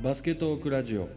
[0.00, 1.08] バスケトークラジオ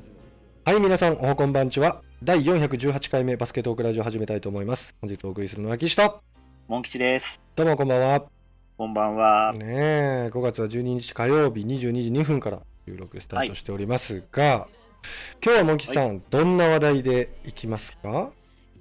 [0.66, 2.02] はい、皆さん、おはこんばんちは。
[2.24, 4.96] 第418回目バスケットークラジオを始めたいと思います。
[5.00, 6.24] 本日お送りするのは岸と。
[6.68, 7.40] モン吉です。
[7.56, 8.26] どうもこんばんは。
[8.80, 9.54] こんばんは。
[9.54, 14.68] ねえ、5月は12日火曜日22時2分から収録スタートしておりますが、
[15.46, 18.32] 今日はモンキさん、どんな話題でいきますか？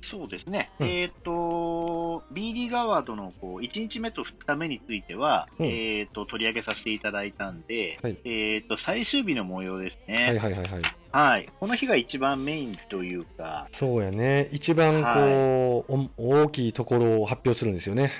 [0.03, 0.71] そうですね。
[0.81, 10.27] うんえっ、と、B リーグアワードのこう1日目と2日目については、うんえっ、と、取り上げさせていただいたんで、はいえっ、と、最終日の模様ですはいね。
[10.27, 10.83] はいはいはい。
[11.13, 11.49] はい。
[11.59, 14.49] この日が一番メインというか、そうやね。
[14.53, 18.13] 一番こう、お大きいところを発表するんですよね。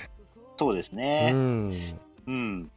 [0.57, 1.31] そうですうね。
[1.31, 1.99] ん。
[2.27, 2.71] うん。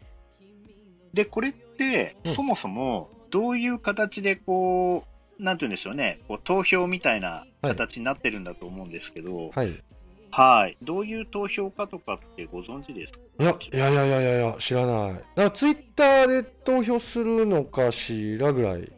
[1.12, 9.82] で、これって、うんそもそも、どういう形でこう、なんて言うんでしょうね、こう投票みたいな形になってるんだと思うんですけど、はい。
[10.30, 10.76] はい。
[10.82, 13.18] どういう投票かとかってご存知ですか？
[13.40, 15.22] いや、いやいやいやいや知らない。
[15.36, 18.90] なんかツイッターで投票するのかしらぐらい。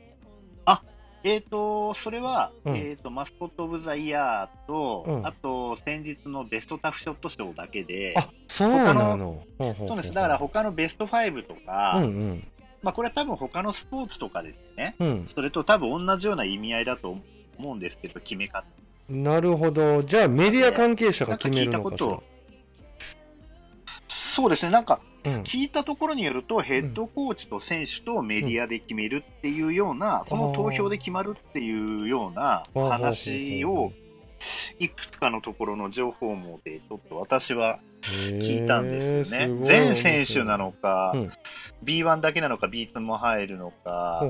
[1.29, 9.43] えーと、それは、うんえーと、マスコット・オブ・ザ・イヤーと、うんあと、先日のベストタフショット賞だけで、あ、そうなの。
[9.59, 10.13] そうです。
[10.13, 12.49] だから、他のベスト5とか、うんうん。
[12.87, 14.95] まあ、これは多分他のスポーツとかですね。
[15.01, 15.27] うん。
[15.35, 17.19] それと多分同じような意味合いだと
[17.59, 18.65] 思うんですけど、決め方。
[19.09, 20.05] なるほど。
[20.05, 22.29] じゃあメディア関係者が決めるのかしらなんか聞い
[23.99, 24.17] たこ。
[24.37, 25.33] そうですね、なんか、うん。
[25.43, 33.91] 聞いたところによると、ヘッドコーチと選手とメディアで決めるっていうような、その投票で決まるっていうような話を、
[34.79, 39.67] いくつかのところの情報網で、ちょっと私は聞いたんですよね。
[39.67, 40.57] 全選手な。
[40.57, 41.33] のか、うん
[41.85, 44.23] B1 だけなのか、B2 も入るのか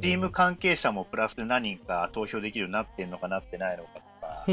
[0.00, 4.44] チーム関係者もプラスで何人か投票できるようになってるのかなってないのかとか、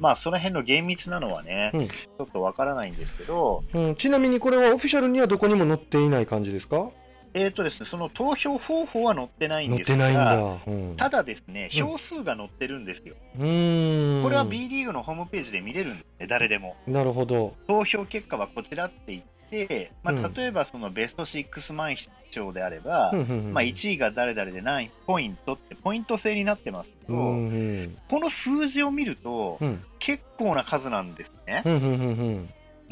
[0.00, 1.88] まあその辺の厳密なのはね、うん。
[1.88, 3.94] ちょっとわからないんですけど、うん。
[3.94, 6.90] ちなみにこれはオフィシャルにはどこにも載っていない感じですか？
[7.34, 10.58] えーとですね、その投票方法は載ってないんですが。
[10.66, 10.96] うん。
[10.96, 11.86] ただですね、うん。
[11.88, 13.14] 票数が載ってるんですよ。
[13.34, 16.76] これは B リーグのホームページで見れるんですね、誰でも。
[16.86, 17.54] なるほど。
[17.66, 19.35] 投票結果はこちらって言って、
[20.02, 20.24] まうん。
[20.24, 21.96] あ、例えばそのベスト6マン
[22.30, 29.82] 賞であれば、まあ、1位が誰々で何ポイントってポイント制になってますけど、この数字を見るとうん。
[29.98, 31.62] 結構な数なんですね。
[31.64, 31.70] う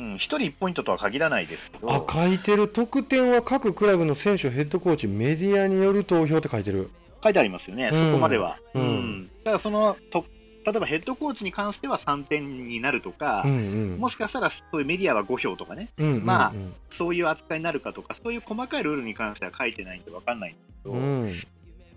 [0.02, 2.68] ん、1人1ポイントとは限らないですけど、あ書いてる。
[2.68, 6.90] 得点は各クラブの選手ヘッドコーチメディアによる投票って書いてる。
[7.22, 8.58] 書いてありますよね、うんそこまでは。
[8.74, 8.82] うん。
[8.82, 9.30] うん。
[9.44, 10.24] だからそのと
[10.64, 13.98] 例えばヘッドコーチに関しては3点になるとか、うんうん。
[13.98, 16.24] もしかしたらそういうメディアは5票とかね、うんうんうん。
[16.24, 16.52] まあ
[16.90, 21.42] そういう扱いになるかとか、そういう細かいルールに関しては書いてないんで分かんないんですけど、うん。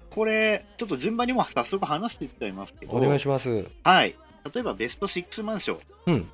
[0.10, 3.66] これ、ちょっと順番にも早速話していっちゃいますけど、お願いします。
[3.84, 4.16] はい、
[4.54, 6.30] 例えばベスト6マン賞、うん。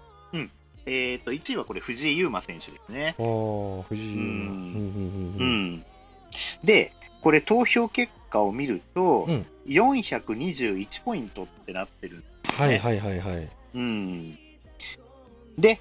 [0.86, 3.16] えー、と1位はこれ、藤井優真選手ですね。
[3.18, 4.22] ああ藤井うん。
[4.22, 4.32] うんう
[4.82, 5.74] んううん。
[5.76, 5.86] ん、
[6.64, 9.46] で、これ、投票結果を見ると、うん。
[9.68, 13.50] 421ポイントってなってるんですはいはいはいはい。
[13.76, 14.38] うん、
[15.58, 15.80] で、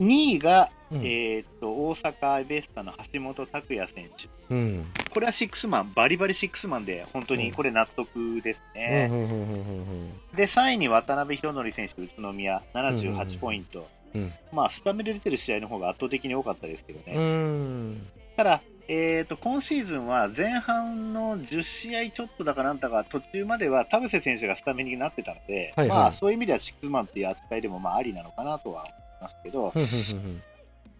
[0.00, 1.06] 2位が、うん。
[1.06, 4.28] えー、と大阪ベスタの橋本拓也選手。
[4.52, 4.86] うん。
[5.14, 9.08] これはシックスマン、バリバリシックスマンで、本当にこれ納得ですうんね。
[10.34, 13.86] で、3位に渡辺裕則選手、宇都宮、78ポイント。
[14.14, 14.32] うん。
[14.52, 17.14] まあ、スタメンで出てる試合の方が圧倒的に多かったですけどね。
[17.16, 18.06] うん。
[18.36, 18.60] ただ、
[18.92, 25.98] えー、と今シーズンは前半の10試合ちょっとだかなんだか、途中までは田臥選手がスタメンになってたので、はいはい。
[25.98, 28.92] まあ、そういう意味ではシックスマンっていう扱いでもまあありなのかなとは思い
[29.22, 29.36] ます。
[29.44, 29.72] けど、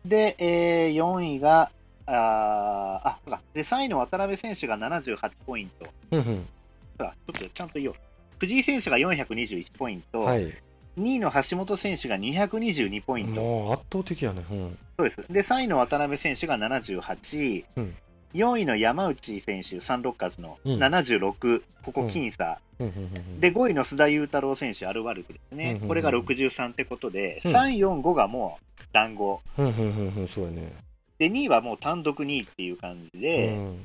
[0.05, 1.73] で、えー4位が、
[2.07, 3.41] あーあそうか。
[3.55, 7.97] で3位の渡辺選手が78ポイント、ちょっとちゃんと言おう。
[8.39, 10.55] 藤井選手が421ポイント、はい
[10.99, 14.45] 2位の橋本選手が222ポイント、もう圧倒的やね。
[14.51, 14.79] うん。
[14.99, 15.25] そうです。
[15.29, 17.97] で、3位の渡辺選手が78、うん。
[18.35, 20.79] 4位の山内選手、サンロッカーズのうん。
[20.83, 23.41] 76、ここ僅差、うん。
[23.41, 27.53] で、5位の須田雄太郎選手、アルバルクですね、これが63ってことで、うん。
[27.53, 30.73] 3、4、5がもう団子、うんうんうんうんそうやね。
[31.19, 33.79] で、2位はもう単独2位っていう感じうで、ん。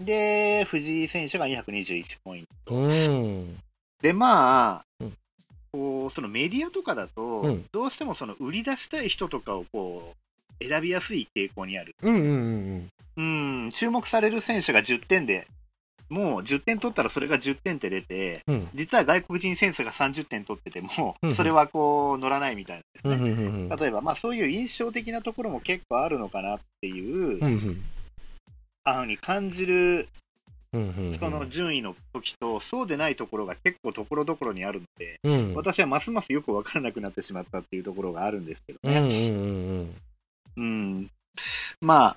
[0.00, 2.74] で、藤井選手が221ポイント。
[2.74, 3.58] うん。
[4.00, 5.12] で、まあ、うん
[5.72, 7.64] こうそのメディアとかだと、うん。
[7.72, 10.14] どうしてもその売り出したい人とかをこ
[10.60, 11.94] う選びやすい傾向にある。
[12.02, 12.30] うんうんう
[12.80, 13.22] んう
[13.68, 15.46] ん、注目される選手が10点で、
[16.08, 18.68] もう10点取ったらそれが10点って出て、うん。
[18.74, 23.44] 実は外国人選手が30点取っててもうん、それはこう乗らないみたいなんですね。
[23.44, 27.82] うんうん例えば、まあ、そういう印象的なところも結構あるのかなっていう、うんうん。
[28.84, 30.08] あのに感じる
[30.72, 31.18] うんうんうん。
[31.18, 35.54] その順位の時と、そうでないところが結構ところどころにあるので、うん。
[35.54, 38.98] 私はますますよく分からなくなってしまったっていうところがあるんですけどね。
[38.98, 39.94] うん
[40.56, 41.10] うん
[41.80, 42.16] ま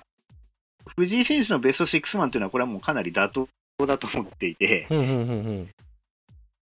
[0.96, 3.46] 藤井選手のベスト6マンというのは、これはもうかなり妥
[3.78, 5.70] 当だと思っていて、うんうんうんうん。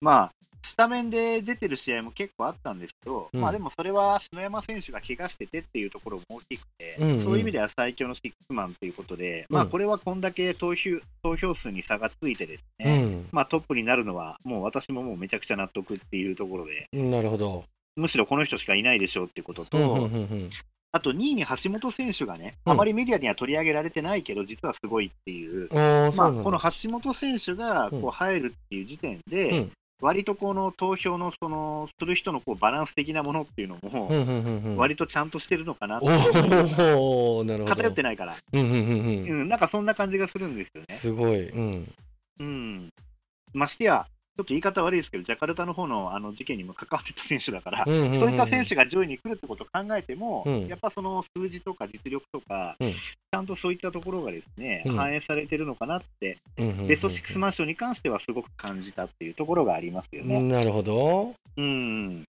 [0.01, 0.40] まあ、ス
[0.81, 3.41] タメンで出てる試合も結構あったんですけど、うん。
[3.43, 7.25] まあでもそれは篠山選手が怪我しててっていうところも大きくて、うんうん。
[7.25, 13.29] そういう意味では最強のシックスマンということで、まあこれはこんだけ投票投票数に差がついてですうね、ん。
[13.31, 17.65] まあトップになるのは、もう私ももうめちゃくちゃ納得っていうところで、うんなるほど。
[17.97, 20.51] むしろこの人しかいないでしょうっていうことと、うんうんうんうん。
[20.93, 22.73] あと2位に橋本選手がね、うん。
[22.73, 28.01] あまりメディアには取り上げられてないけど、実はすごいっていう、ああ、そまあ、この橋本選手がうん。
[28.01, 36.07] こう入るっていう時点で、うん割とこの投票のそのする人のこうバランス的なものっていうのも、うんうんうんうん割とちゃんとしてるのかなって、
[36.95, 37.77] おおなるほど。
[37.77, 39.45] 偏ってないから、うんうんうんううん。
[39.45, 40.95] ん、なんかそんな感じがするんですよね。
[40.95, 41.49] すごい。
[41.49, 41.93] うん。
[42.39, 42.91] うん、
[43.53, 44.07] ましてや、
[44.37, 60.41] ちょっと言い方悪いですけど、ジャカルタの方のあの事件にも関わってた選手だから、うんうんうんうんそういった選手が上位に来るってことを考えても、うんやっぱその数字とか実力とか、うんちゃんとそういったところがですね、うん反映されてるのかなって、ベスト6マンションに関してはすごく感じたっていうところがありますよね。
[60.41, 61.35] なるほど。
[61.57, 62.25] うん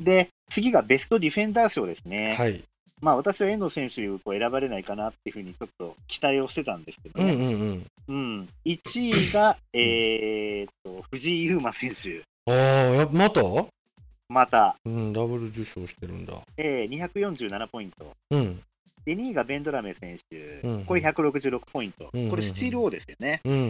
[0.00, 2.34] で、次がベストディフェンダー賞ですね。
[2.38, 2.62] はい。
[3.02, 7.34] まあ、私は遠藤選手を選ばれないかなっていうふうにちょっと期待をしてたんですけどうんね。
[7.34, 7.86] うんうん。
[8.08, 8.12] う
[8.42, 13.42] ん1位が、 えーっと藤井優馬選手、ああ、やまた
[14.28, 16.34] また、うん、ダブル受賞してるんだ。
[16.56, 18.12] えー247ポイント。
[18.30, 18.62] うん。
[19.04, 23.40] で、2位がベンドラメ選手、うんこれ166ポイント、うんこれスチール王ですよね。
[23.44, 23.62] うんうんう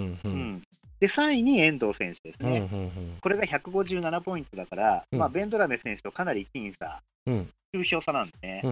[0.00, 0.28] んう。
[0.28, 0.62] うんん
[0.98, 3.18] で、3位に遠藤選手ですうんうんね。
[3.20, 8.62] これが157ポイントだから、うんまあ、ベンドラメ選手とかなり僅差、うん9票差なんで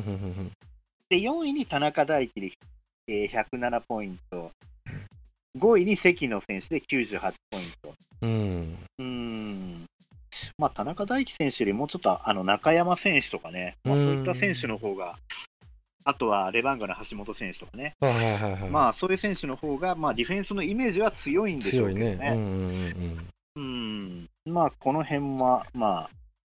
[1.08, 2.52] で、4位に田中大輝で、
[3.08, 4.50] えー107ポイント、
[5.58, 7.20] 5位に関野選手で98
[7.50, 7.94] ポイント。
[8.22, 8.78] うん。
[8.98, 9.86] うーん
[10.58, 15.16] まあ、田中大輝選手よりもうちょっとあの中山選手とかね、まあ、うそうんいった選手の方が、
[16.04, 18.70] あとはレバンガの橋本選手とかね、はいはいはいはい。
[18.70, 22.16] まあ、そういう選手の方が、まあ、ディフェンスのイメージは強いんでしょうけどね。。
[22.16, 26.10] ねうんうんまあ、この辺は、まあ、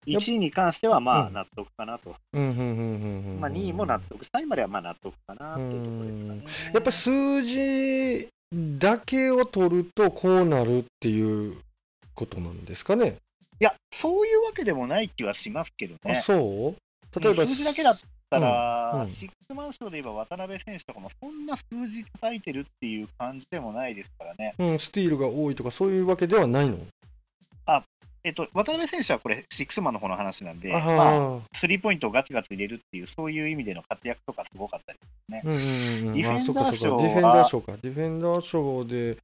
[0.07, 2.15] 1位に関しては、まあ、うん納得かなと。
[2.33, 3.39] うんうんうんうんうん。
[3.41, 6.71] まあ、2位も納得、3位まではまあ納得かなっていうところですかね。
[6.73, 8.29] やっぱ数字
[8.79, 11.57] だけを取るとこうなるっていう
[12.15, 13.17] ことなんですかね。
[13.59, 16.21] いや、そういうわけでもない気はしますけどあ、ね。
[16.23, 16.75] そう？
[17.19, 17.99] 例えば数字だけだっ
[18.29, 24.53] たら、うんうんシックスマン賞で言えば渡辺選手とかもそんな数字叩いてるっていう感じでもないですからね。
[24.59, 26.77] うん、スティールが多いとかそういうわけではないの？
[28.27, 34.99] えっと、渡辺選手はこれ、シックスマンの方の話なんで、あまあ、あ、スリーポイントをガツガツ入れるっていう、そういう意味での活躍とかすごかったり。
[35.45, 35.59] うんうんう
[36.11, 37.71] んディフェンダー賞はディフェンダー賞か。
[37.81, 39.17] ディフェンダー賞で、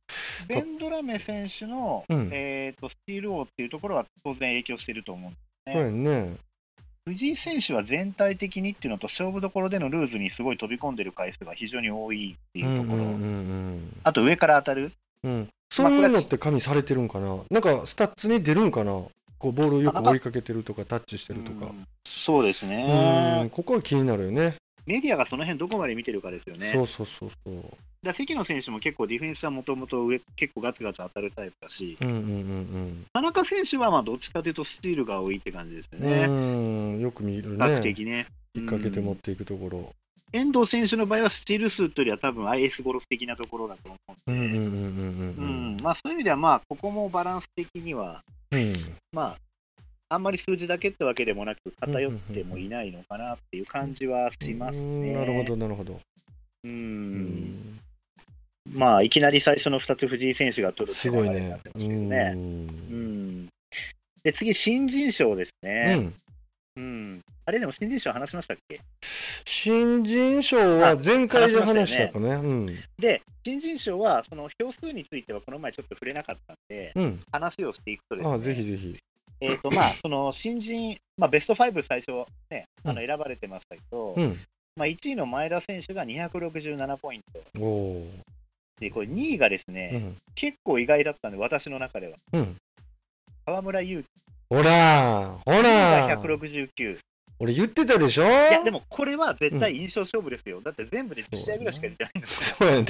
[0.48, 5.38] ベンドラメ選手の、うんえー、とスティール王っていうところは当然影響してると思うんで
[5.72, 6.36] すそうね。
[7.06, 13.26] 藤井選手は全体的にっていうのと、勝負どころでのルーズにすごい飛び込んでる回数が非常に多いっていうところ、うんうんう
[13.76, 15.50] んあと上から当たる、うんうん。
[15.74, 17.36] そういうのって加味されてるんかな？
[17.50, 18.92] なんかスタッツに出るんかな？
[19.40, 21.66] こうボールをよく追いかけてるとかタッチしてるとか。
[21.66, 24.56] うんそうですうねん、ここは気になるよね。
[24.86, 26.68] メディアがその辺どこまで見てるかですよね。
[26.68, 27.64] そうそうそうそう。
[28.04, 36.06] だ関野選手も結構ディフェンスはもともと上結構ガツガツ当たるタイプだし、うんうんうん田中選手はまあどっちかというとスチールが多いって感じですようん。
[36.06, 36.26] ね。
[36.26, 37.82] うん、よく見る比較ね。
[37.82, 38.28] 的ね。
[38.56, 39.90] 引っ掛けて持うんっていくところ。
[40.34, 43.96] 遠藤選手の場合はスチール数というよりは多分 IS ゴロス的なところだと思
[44.28, 48.60] うんで、そういう意味ではまあここもバランス的にはうん。
[48.60, 48.74] うん。
[49.14, 49.38] まあ
[50.10, 55.14] あんまり数字だけってわけでもなく偏ってもいないのかなっていう感じはしますうんね。
[55.14, 55.94] なるほどなるほど。
[55.94, 56.68] う。
[56.68, 57.80] うん
[58.72, 61.70] まあいきなり最初の2つ藤井選手が取るってすいう流れにごいねなって。
[61.70, 62.30] ますうけどね。
[62.32, 62.42] んう
[62.96, 63.50] ん。
[64.24, 65.96] で次新人賞ですうね。
[65.96, 66.14] ん。
[66.78, 67.22] うん。
[67.46, 68.80] あれでも新人賞話しましたっけ？
[69.46, 72.30] 新人賞は前回で話したかね。
[72.30, 72.66] うん。
[72.98, 77.22] で、新人賞はその票数についてはこの前ちょっと触れなかったんで、うん。
[77.32, 79.00] 話をしていくとですね、あぜひぜひ。
[79.42, 84.40] えっ、とまあ、その新人、まあ、ベスト5最初ね、あのうん選ばれてましたけど、うん。
[84.76, 87.62] まあ、1位の前田選手が267ポイント。
[87.62, 88.08] おお。
[88.80, 90.18] で、これ2位がですうね、ん。
[90.36, 92.18] 結構意外だったんで、私の中では。
[92.34, 92.56] うん。
[93.46, 94.04] 河村勇
[94.50, 97.00] ほらほら169。
[97.40, 98.24] 俺言ってたでしょ？
[98.24, 100.62] いや、でもこれは絶対印象勝負ですよ。
[100.62, 102.86] だって全部で10試合ぐらいしか出てないんですそうやな。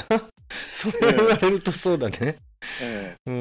[0.71, 2.27] それ 言われるとそうだね。
[2.27, 2.33] よ。
[3.27, 3.33] うん。
[3.33, 3.37] う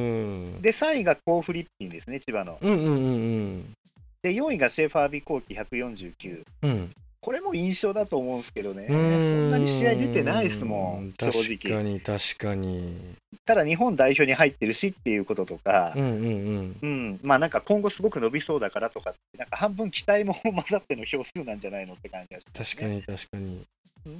[0.59, 2.59] ん、で、3位がコー・フリッピンですね、千葉の。
[2.61, 2.89] うんうんう
[3.37, 3.75] ん
[4.23, 6.45] で、4位がシェーファー・ビー・コーキ149。
[6.63, 6.93] うん。
[7.23, 7.27] うん。
[7.27, 8.87] これも印象だと思うんですけどね。
[8.89, 11.83] そんんなに試合出てないですもん、正確か直。
[11.83, 13.15] に確かに。
[13.47, 16.77] ただ日本代表に入ってるしっていうこととかう、んうんうん。
[16.83, 23.65] うん、まあなんか今後すごく伸びそうだからとかって、なんか半分期待も混ざっての票数なんじゃないのって感じがします、確かに確かに。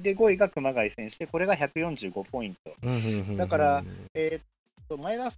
[0.01, 2.73] で、5位が熊谷選手で、これが145ポイント。
[2.83, 3.83] うんうんうんうんだから、
[4.13, 5.31] えーっと、前田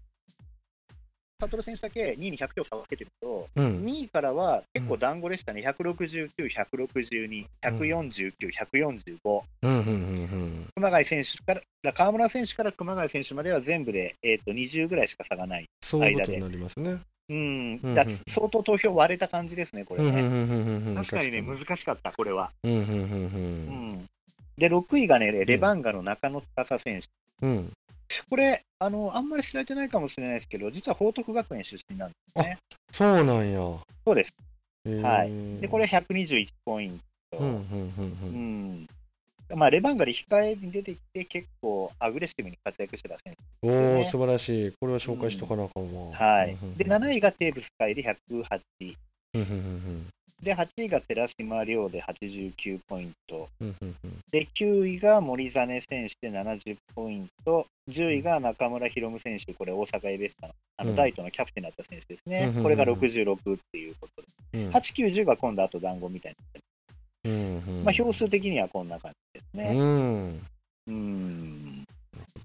[1.40, 3.84] 悟選手だけ2位に100票差をつけてると、うん。
[3.84, 8.34] 2位からは結構団子でしたね、169、162、149、
[8.72, 15.66] 145、うんうんうんうん熊谷選手から、川村選手から熊谷選手までは全部で、えーっと20ぐらいしか差がない。
[15.82, 16.98] そういうことになりますね。
[17.28, 20.10] うん、うんだ相当投票割れた感じですね、これね。
[20.10, 20.96] うんうんうんうんうん。
[20.96, 22.52] 確かにね、難しかった、これは。
[22.64, 23.90] うんうんうんううん。
[23.94, 24.10] ん、
[24.58, 27.08] で、6位がね、レバンガの中野司選手。
[27.42, 27.72] うん
[28.30, 32.58] これあの、あんまり知られてないかもしれないですけど、実は報徳学園出身なんですね。
[32.92, 33.60] そうなんや。
[34.06, 34.34] そうです。
[35.02, 37.00] はいで、これ121ポイン
[37.32, 37.38] ト。
[37.40, 38.88] うんうんうんううんん
[39.54, 43.70] まあ、レバンガで控えに出てきて、結構アグレッシブに活躍してた選手。
[43.70, 44.74] おお素晴らしい。
[44.80, 46.16] これは紹介しとかなあかんわ。
[46.16, 48.16] はいで、7位がテーブス海で108。
[49.34, 50.08] うんうんうん
[50.44, 53.48] で、8位が寺島亮で89ポイント。
[54.32, 57.66] で、9位が森実選手で70ポイント。
[57.90, 62.54] 10位が中村宏夢選手、これ大阪エベスタのあの、うん大東のキャプテンだった選手ですね。
[62.62, 64.66] これが66っていうことで。
[64.66, 66.62] うん8、9、10が今度あと団子みたいな。
[67.26, 69.74] うんうんまあ、票数的にはこんな感じですね。
[69.76, 70.46] うん
[70.88, 71.86] うん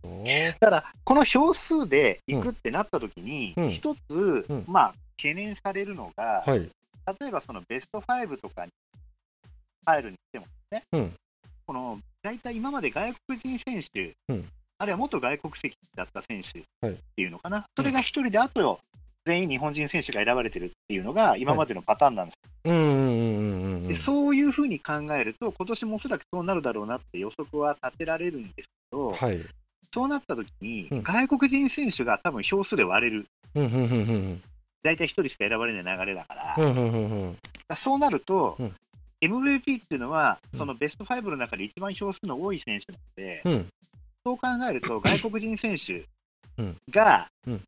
[0.02, 0.24] お
[0.60, 6.70] ただ、この票数でいくってなったときにうん、一つ、んまあ、懸念されるのが、はい。
[7.18, 8.72] 例えばそのベスト5とかに
[9.86, 11.12] 入るにしてもね、うん。
[11.66, 14.48] この大体今まで外国人選手、うん。
[14.78, 18.80] あるいは元外国籍だった選手っはいていうのかな、それが一人であと
[19.26, 22.38] 全員日本人選手が選ばれてるっていうのが今までのパターンなんです。
[22.64, 29.40] うんうんうんうんうんでそういうふうに考えると、今年もおそらくそうなるだろうなって予測は立てられるんですけど、はい。
[29.92, 31.02] そうなったときに、うん。
[31.02, 33.26] 外国人選手が多分票数で割れる。
[34.82, 37.36] 大体1人しか選ばれない流れだから、うんうんうんうん。
[37.68, 38.74] だそうなると、うん。
[39.22, 40.58] MVP っていうのは、うん。
[40.58, 43.68] そのベスト5の中で一番票数の多い選手なので、うん。
[44.24, 46.04] そう考えると、 外国人選手
[46.58, 46.76] うん。
[46.90, 47.62] がうん。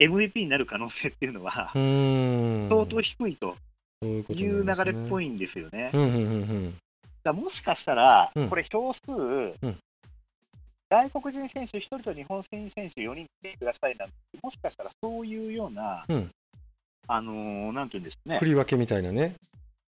[0.00, 3.54] MVP になる可能性っていうのは相当低いと
[4.02, 5.26] いう流れっぽい。
[5.26, 5.90] いんですよね。
[7.22, 9.54] もしかしたらうん、これ、票数、ん
[10.90, 16.30] 外国人選手1人と日本人選手4人来てくださいなんて、もしかしたらそういうような、うん
[17.06, 19.34] あのーなんていうんですかね振、り分けみたいなね。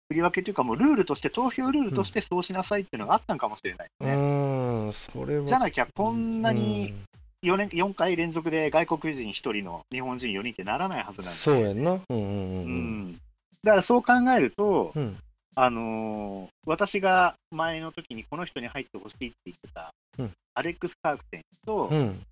[0.09, 4.15] 振り分けというか、もうルールとして、投票ルールとしてそうしなさいっていうのがあったのかもしれないですうね。
[4.15, 5.47] ーん、それは。
[5.47, 6.95] じゃなきゃ、こんなに
[7.43, 11.93] 4, 年4回連続で外国人1人の日本人4人ってならないはずなんですそうやんな。
[11.93, 13.21] うんうんううんん
[13.63, 15.17] だからそう考えると、うん。
[15.55, 19.89] あのー私が前の時にこの人に入ってほしいって言ってた、うん
[20.55, 22.23] アレックス・カーク選手と、うん。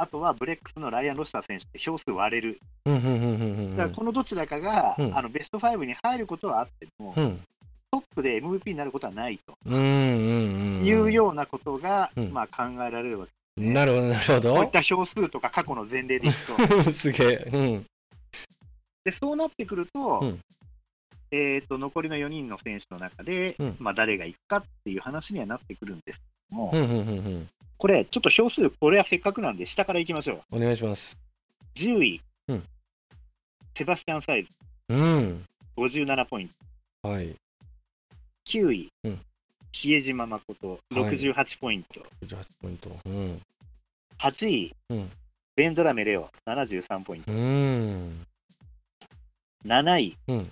[0.00, 2.90] あとはブレックスのライアン・ロシター選手って票数割れる、こ
[4.04, 7.40] のどちらかが、うんあのベスト5に入ることはあっても、うん。
[7.90, 9.56] トップで MVP になることはないと。
[9.68, 14.54] いうようなことが、うんまあ、考えられるわけねなるほど、なるほど。
[14.54, 16.90] こういった票数とか過去の前例でいくと。
[16.92, 17.50] すげえ。
[17.52, 17.86] うん。
[19.04, 20.40] でそうなってくると,、うん
[21.30, 27.48] えー、と残りの4人の選手の中で、うんまあ、誰が行くかっていう話にはなってくるんですも、うんうんうんうん。
[27.76, 30.56] これ、ちょっと票数、これはせっかくなんで、下からいきましょう。
[30.56, 31.16] お願いします。
[31.76, 32.64] 10位、うん
[33.76, 34.50] セバスチャン・サイズ、
[34.88, 35.44] うん。
[35.76, 36.50] 57ポイン
[37.02, 37.08] ト。
[37.08, 37.36] はい。
[38.48, 39.20] 9位、うん
[39.70, 42.00] 比江島誠、68ポイント。
[42.24, 42.90] 18ポイント。
[43.04, 43.40] うん。
[44.18, 45.10] 8位、うん
[45.54, 47.32] ベンドラメ・レオ、73ポイント。
[47.32, 48.26] うん。
[49.64, 50.50] 7位、うん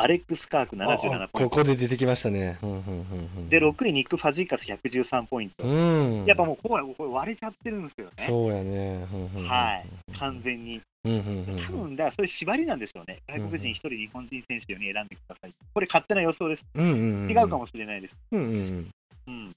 [0.00, 1.62] アレックス・カーク、77あポインこト。
[1.62, 2.56] こで出てきましたね。
[2.62, 3.48] うんうんうんうん。
[3.48, 5.64] で、6位、ニック・ファジーカス、113ポイント。
[5.64, 6.24] うん。
[6.24, 8.12] やっぱもうこうこれ割れちゃってるんですよね。
[8.18, 9.04] そうやね。
[9.48, 10.16] はい。
[10.16, 10.80] 完全に。
[11.04, 11.64] うんうん。
[11.66, 13.18] 多分だそういう縛りなんでしょうね。
[13.26, 15.52] 外国人1人、日本人選手4人選んでください。
[15.74, 16.62] これ勝手な予想です。
[16.76, 17.30] うんうんうん。
[17.30, 18.14] 違うかもしれないです。
[18.30, 18.90] うんうん
[19.26, 19.54] うん、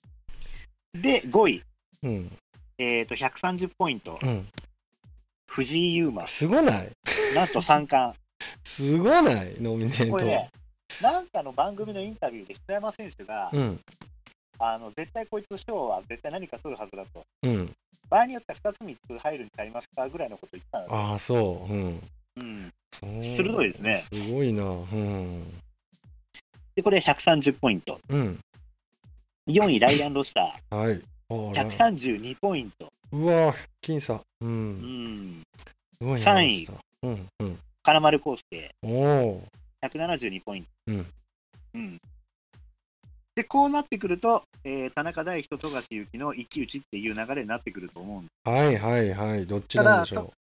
[1.00, 1.64] で、5位、
[2.02, 2.10] うん。
[2.10, 2.38] うん。
[2.80, 4.48] えー、と130ポイント、うん。
[5.52, 6.90] 藤井優馬、すごない
[7.36, 8.18] なんと3冠。
[8.64, 9.56] すごない？
[9.60, 10.12] ノミネート。
[10.12, 10.50] これね、
[11.02, 13.80] なんかの番組のインタビューで北山選手が、うん。
[14.60, 17.24] あの絶対こいつ賞は絶対何か取るはずだと。
[17.44, 17.74] うん。
[18.10, 21.74] 場合によっては2つ3つ入るに足りますかぐらいのこと言ってたので、ああ、そう。
[21.74, 22.02] うん。
[22.38, 24.64] うん、鋭いですねすごいな。
[24.64, 25.44] うん。
[26.76, 28.00] で、これ130ポイント。
[28.10, 28.40] うん。
[29.48, 31.02] 4位、ライアン・ロシタはい。
[31.30, 32.92] あー、ら132ポイント。
[33.12, 34.14] うわ僅差。
[34.14, 34.46] う。
[34.46, 35.44] うんん、
[36.00, 36.26] すごいな。
[36.26, 37.28] 三位僅差うん。
[37.40, 37.60] うん。
[37.84, 39.44] 金丸康介、おお。
[39.84, 40.70] 172ポイント。
[40.88, 41.06] うん。
[41.74, 41.98] うん
[43.34, 48.50] で、こうなってくると、えー田中大輝と富樫勇樹の一騎打ちっていう流れになってくると思うんです。
[48.50, 49.48] はいはいはい。
[49.48, 50.34] どっちなんでしょ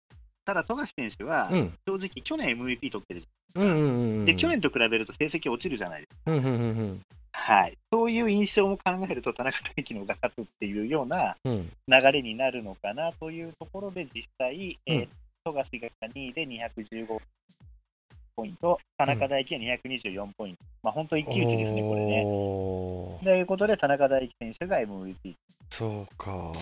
[0.47, 3.27] ただ、富樫選手はうん正直、去年 MVP 取ってるじ
[3.57, 4.25] うんうんうんうんゃん。
[4.25, 6.33] で、去年と比べると成績落ちるじゃないですか。
[6.33, 7.01] うんうんうん
[7.33, 7.75] はい。
[7.93, 15.09] そういう印象も考えると、田中大輝のが勝つっていうようなうん流れになるのかなというところで、実際、えーうん
[15.53, 17.21] 富樫が2位で215
[18.37, 20.65] ポイント、田中大輝は224ポイント。
[20.83, 22.23] まあ、本当一騎打ちですね、これね。
[23.25, 25.35] ということで、田中大輝選手が MVP。
[25.71, 26.53] そうか。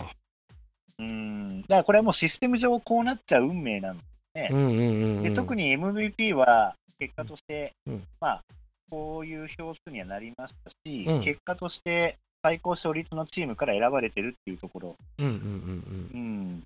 [0.99, 1.61] うん。
[1.61, 3.99] だからこれはもうシステム上こうなっちゃう運命なん
[4.33, 5.23] でうんうんうんうん。
[5.23, 8.03] で特に MVP は結果として、うん。
[8.19, 8.43] まあ、
[8.89, 11.23] こういう票数にはなりましたし、うん。
[11.23, 16.09] 結果として最高勝率のチームから選ばれてるっていうところ、うんうんうん。
[16.13, 16.63] うん、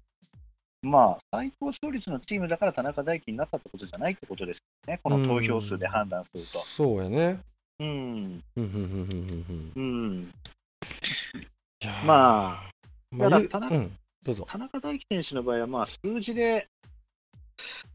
[0.84, 4.58] まあ、最高勝率のチームだから田中大輝になったってことじゃないってことです
[4.88, 6.60] よね、この投票数で判断すると。
[6.66, 7.40] そうやね。
[7.80, 7.88] うん。
[7.88, 10.34] うんうんうんうんうんうん、
[11.84, 12.06] いやー。
[12.06, 12.72] まあ、
[13.12, 13.92] まあゆだ田中うん。
[14.24, 14.48] どうぞ。
[14.50, 16.68] 田中大輝選手の場合は、まあ、数字で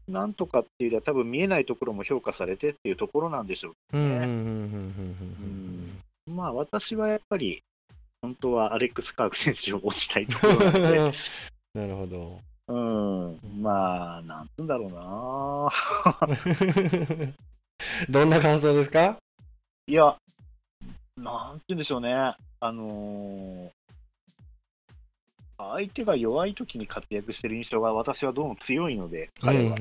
[0.07, 4.27] なんとかっていうよりは、多分見えないところも評価されてっていうところなんでしょううんうんうんうん
[6.27, 7.61] うんまあ私はやっぱり、
[8.21, 11.13] 本当はアレックス・カーク選手を落ちたいところなので、
[11.73, 15.69] なるほどうん、まあ、なんつうんだろうな。
[18.09, 19.17] どんな感想ですか？
[19.87, 20.17] いや、
[21.15, 23.69] なんて言うんでしょうね、あのー
[25.59, 29.75] 相手が弱い時に活躍してる印象が私はどうも強いので、彼は。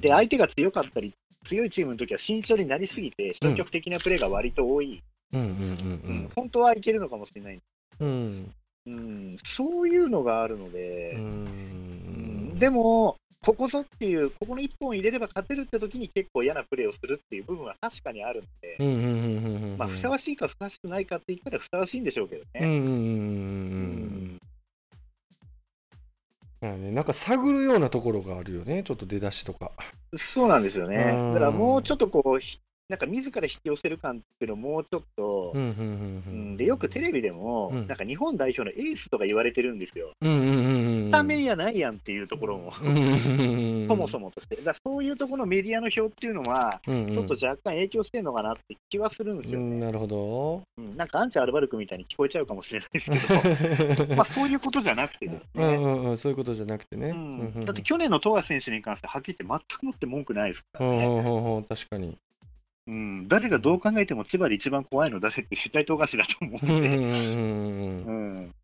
[0.00, 7.60] で、相手が強かったり、強いチームの時は慎重になりすぎて、消極的なプレーが割と多い、本当はいけるのかもしれない、
[8.00, 8.52] うん
[8.86, 22.60] うん、そういうのがあるのうで、んでも、ここぞっていう、ここの1本入れれば勝てるって時に結構嫌なプレーをするっていう部分は確かにあるので、うんうんうんうんうんまあ、ふさわしいかふさわしくないかって言ったらふさわしいんでしょうけどね。
[22.60, 24.40] うんうんうんうんうん
[26.60, 29.72] まあねなんか探るようなところがあるよねちょっと出だしとか
[30.18, 31.12] そうなんですよね。
[31.14, 32.58] うんだからもうちょっとこう、ひ
[32.90, 35.54] なんか自ら引き寄せる感っていうのをもうちょっと、
[36.56, 37.86] でよくテレビでも、うん。
[37.86, 40.10] なんか日本代表のエースとか言われてるんですよ。
[41.12, 44.56] ためやないやんっていうところも、そもそもとして。
[44.56, 47.12] だそういうところのメディアの票っていうのは、うんうん。
[47.12, 49.66] ちょっと若干影響してるのかなって気はするんですよね。
[49.66, 50.62] うんなるほど。
[50.76, 50.96] うん。
[50.96, 55.76] なんかアンチアルバルクみたいに聞こえちゃうかもしれないですけど、 まあそういうことじゃなくてですうんね。
[55.76, 56.16] うんうん。
[56.16, 57.14] そういうことじゃなくてね。
[57.64, 61.64] だって去年の富樫選手に関してはっきり言って全くもって文句ないですからね。
[61.68, 62.18] 確かに
[62.86, 66.64] うん、誰がどう考えても千葉で一番怖いの誰って絶対富樫だと思う。
[66.64, 68.54] んで、うんうんうん。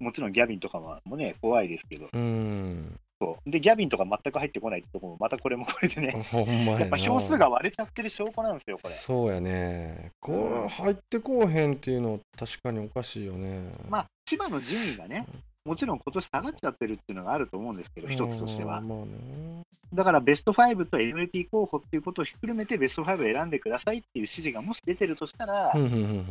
[0.00, 2.98] もちろんギャビンとかもね、怖いですけど、うん。
[3.20, 3.50] そう。
[3.50, 6.80] でギャビンとか全く入ってこないってところも、またこれもこれでね、 ほんまやな。
[6.80, 8.94] やっぱ票数が割れちゃってる証拠なんですよ、これ。
[8.94, 10.10] そうやね。
[10.20, 13.72] これ入ってこうへんっていうの確かにおかしいよね。
[13.88, 15.26] まあ、千葉の順位がね、
[15.64, 18.78] もちろん今年下がっちゃってるっていうのがあると思うんですけど、一つとしては。
[18.78, 18.88] うん。
[18.88, 19.62] まあね。
[19.94, 25.70] だからベスト5と MVP 候補っていうことをひっくるめて、ベスト5を選んでくださいっていう指示がもし出てるとしたら、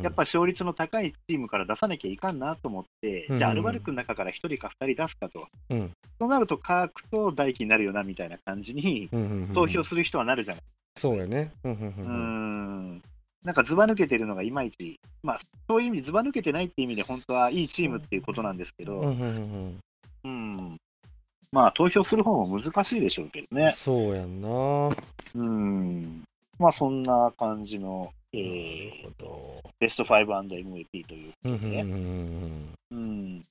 [0.02, 5.92] やっぱ勝率の高いチームから出さなきゃいかんなと思って、うんじゃあ、アルバルクの中から1人か2人出すかと、うん。
[6.18, 9.08] そうなると、カークと大輝になるよなみたいな感じに
[9.54, 10.62] 投票する人はなるじゃない。
[10.96, 11.52] そうやね。
[11.64, 13.02] うん
[13.44, 20.80] なんかずば抜けてるのがいまいち、まあ、そういう意味、ずば抜けてないっていう意味で、本当はいいチームっていうことなんですけど、うん
[21.52, 23.72] まあ、投票する方も難しいでしょうけどうんね。
[23.76, 24.48] そうやんな。
[25.34, 26.24] うん、
[26.58, 32.96] まあ、そんな感じの、えなーベスト 5&MVP といううんうんうんうん。
[32.96, 33.44] うん。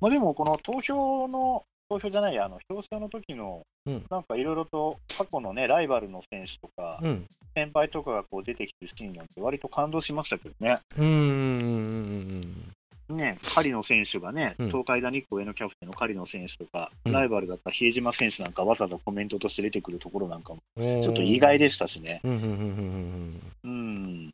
[0.00, 4.04] まあ、でも、この投票の、投票じゃないや、あの表彰の時の、うん。
[4.08, 7.26] なんかいろいろと過去のね、ライバルの選手とか、うん。
[7.52, 10.76] 先輩とかがこう出てきてるシーンなんて、割と感動しましたけどね。
[10.96, 12.74] うん
[13.08, 14.66] ね、狩野選手がね、うん。
[14.68, 17.12] 東海大日光上のキャプテンの狩野選手とか、うん。
[17.12, 22.20] ライバルだった比江島選手なんか、わざわざコメントとして出てくるところなんかも、うんちょっと意外でしたしね。
[22.22, 24.32] うんうん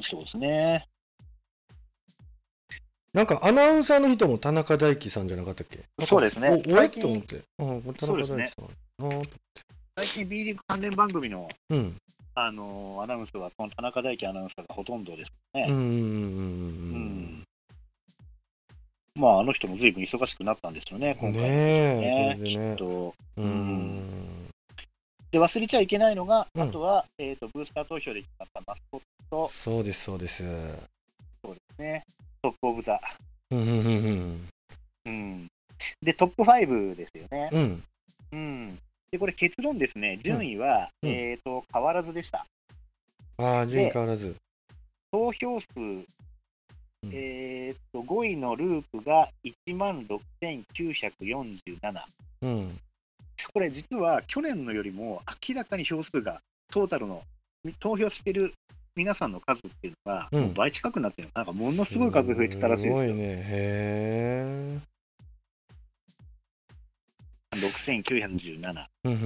[0.00, 0.86] そうですね。
[3.14, 5.80] なんかアナウンサーの人も田中大輝さんじゃなかったっけ？
[6.06, 7.40] そうですねおおと思って。
[7.58, 8.64] うん、これ田中大輝さん。
[9.00, 9.28] あー
[9.96, 11.96] 最近 B リーグ関連番組の、うん。
[12.34, 15.66] あのーアナウンスは、この田中大輝アナウンサーがほとんどですね。
[15.68, 15.96] うんうんうんうんう
[16.96, 17.44] ん
[19.16, 21.32] まあ、あの人も随分忙しくなったんですよね、うん。
[21.32, 21.42] 今回。
[21.42, 22.76] ねえ、ねこれでね。
[22.76, 24.48] とうん。
[25.32, 30.44] で忘れちゃいけないのが、うんあとは、えーと、ブースター投票で決まったマスコットそうです、そうです。
[30.44, 32.04] ですね、
[32.42, 33.00] トップオブザ。
[36.02, 37.50] で、トップ5ですよね。
[37.52, 37.60] うん。
[37.60, 37.82] うん。
[38.32, 38.78] うん、
[39.10, 42.46] で、これ結論ですね、順位は、うんえーと変わらずでした。
[43.38, 44.36] ああ、順位変わらず。
[45.10, 45.66] 投票数
[47.04, 52.02] うんえーっと、5位のループが1万6947。
[52.42, 52.80] うん。
[53.54, 57.22] これ実は去年のよりも明らかに票数が、トータルの
[57.78, 58.52] 投票してる
[58.98, 62.96] 皆さんの数っていうのが、倍近くなってるなんかものすごい数増えてたらしいですよ。
[62.96, 63.22] すごいね。
[63.22, 64.78] へ
[67.54, 68.86] 6947。
[69.04, 69.08] え。
[69.08, 69.20] うんうん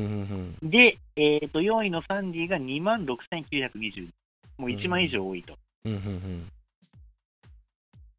[0.62, 4.08] うんで、えーっと、4位のサンディが2万6920。
[4.58, 5.56] もう1万以上多いと。
[5.86, 5.92] うん。
[5.94, 6.48] うんうん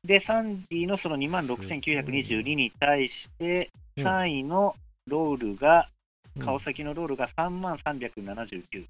[0.03, 5.87] で、サンディのその2万6922に対して、うん3位のロールが、
[6.35, 6.41] うん。
[6.43, 8.85] 川崎のロールが3万379。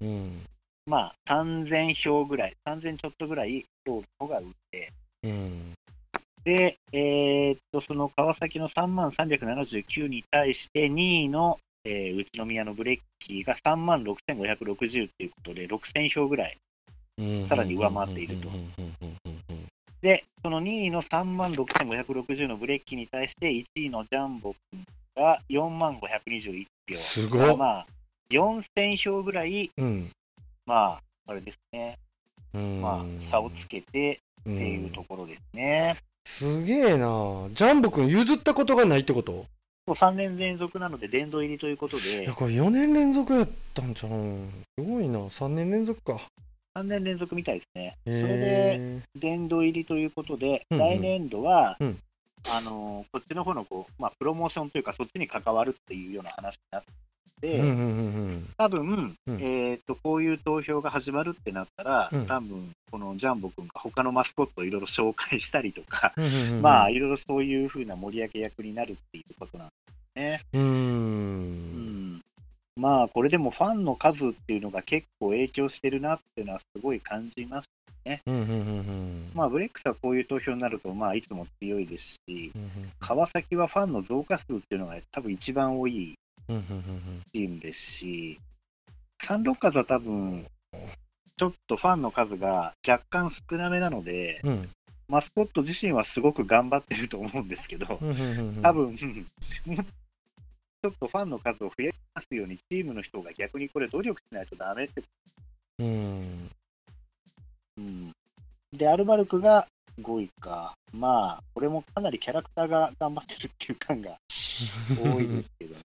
[0.00, 0.46] うん。
[0.86, 4.92] まあ、3000票ぐらい、3000ちょっとぐらいロールの方が売って、
[5.24, 5.72] うん。
[6.44, 16.56] で、えーっと、その川崎の3万379に対して、2位の、えー宇都宮のブレッキーが3万6560ということで、6000票ぐらい。
[17.18, 17.48] うん。
[17.48, 18.48] さらに上回っていると。
[20.02, 24.84] で、その2位の3万6560のブレッキーに対して、1位のジャンボ君
[25.16, 26.96] が4万521票。
[26.96, 27.86] すごっまあ、
[28.30, 30.10] 4000票ぐらい、うん。
[30.66, 31.98] まあ、あれですね、
[32.54, 32.80] うん。
[32.80, 35.96] まあ、差をつけてっていうところですね。
[36.24, 37.48] すげえな。
[37.52, 39.32] ジャンボ君譲ったことがないってこと？
[39.32, 39.46] も
[39.88, 45.20] う3年連続なので殿堂入りということいでや、これ4年連続やったんじゃんすごいな。
[45.20, 46.20] 3年連続か。
[46.76, 47.96] 3年連続みたいですね。
[48.04, 50.84] へそれで、え殿堂入りということで、うんうん。
[50.88, 51.98] 来年度は、うん。
[52.52, 56.82] あのーこっちの方のこう、まあ、プロモーションというか、そっちに関わるっていうような話になっ
[57.40, 57.82] て、うんうんう
[58.32, 59.34] ん多分、うん。
[59.40, 62.26] えー、とこういう投票が始まるってなったら、うん。
[62.26, 66.62] 多分このジャンボ君が他のマスコットをいろいろ紹介したりとか、うんうんうんうん。
[66.62, 69.72] まあ、いろいろそういうふうな盛り上げ役になるっていうことなんで
[70.16, 70.40] すね。
[70.54, 72.16] うん。
[72.16, 72.22] ん。
[72.76, 77.68] まあ、これでもファンの数っていうのが結構影響してるなっていうのはすごい感じます。
[78.04, 79.30] うんうんうんうん。
[79.34, 82.70] まあ、ブレックスはこういう投票になると、まあ、いつも強いですし、うん
[83.00, 86.14] 川崎はファンの増加数っていうのが多分一番多いうんうんうん
[86.46, 88.38] チームですし、
[89.22, 90.46] サンロッカーズは多分、
[91.36, 94.50] ちょっとファンの数が若干少なめなので、うん。
[94.50, 94.70] うん
[95.08, 101.92] マスコット自身はすごく頑張ってると思うんですけど、多分、ちょっとファンの数を増や
[102.28, 105.02] すように、チームの人が逆にこれ努力しないとダメって、
[105.78, 106.50] うん。
[107.78, 108.12] うん、
[108.72, 109.68] で、アルバルクが
[110.00, 114.18] 5位か、まあ、これもかなりキャラクターが頑張ってるっていう感が
[115.00, 115.76] 多いですけど、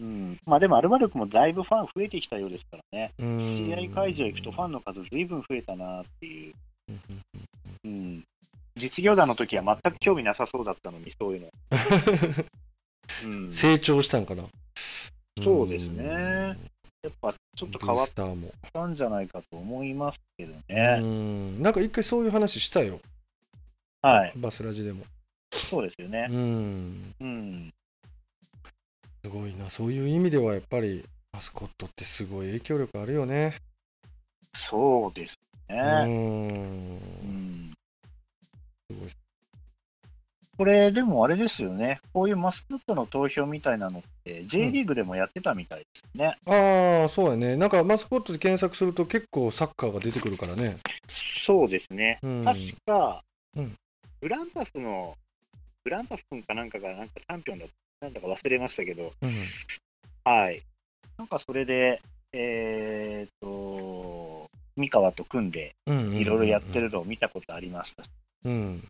[0.00, 3.38] うん、まあでもアルバルクもだいぶファン増えてきたようですからね、うん。
[3.38, 6.54] 試合会場行くとファンの数ずいぶん増えたなっていう、
[7.84, 8.24] うん。
[8.76, 11.48] 実業団の時は全く興味なさそうだったのに、そういうの。
[13.24, 14.44] うん、成長したんかな。
[15.42, 16.04] そうですね。
[16.04, 20.98] やっぱちょっと変わったんじゃないかと思いますけどうね。
[21.00, 21.62] ん。
[21.62, 23.00] なんか一回そういう話したよ。
[24.00, 25.04] はい、バスラジでも。
[25.52, 26.28] そうですよね。
[26.30, 26.32] う。
[26.32, 27.14] ん。
[27.20, 27.72] うん、
[29.24, 29.70] すごいな。
[29.70, 33.56] そういう意味ではやっぱりマスコットってすごい影響力あるよね。
[34.54, 35.78] そうですうね。
[35.78, 36.08] ん。
[36.08, 37.72] うん。
[38.90, 39.10] すごい。
[40.58, 46.36] これ、でもあれですよね、こういうマスコットの投票みたいなのって、J リーグでもやってたみたいですね。
[46.44, 47.56] ああそうやね。
[47.56, 50.76] なんかマスコットで検索すると結構サッカーが出てくるからね。
[51.08, 52.18] そうですね。
[52.22, 52.44] うん。
[52.44, 53.24] 確か、
[53.56, 53.76] うん。
[54.20, 55.16] グランパスの、
[55.84, 59.44] グランパス君かなんかがなんかチャンピオンだった、なんだか忘れましたけど、うん。
[60.24, 60.60] はい。
[61.16, 68.02] なんかそれで、えーっと、三河と組んで、うんいろいろやってるのを見たことありました。
[68.02, 68.10] し、
[68.44, 68.84] うん。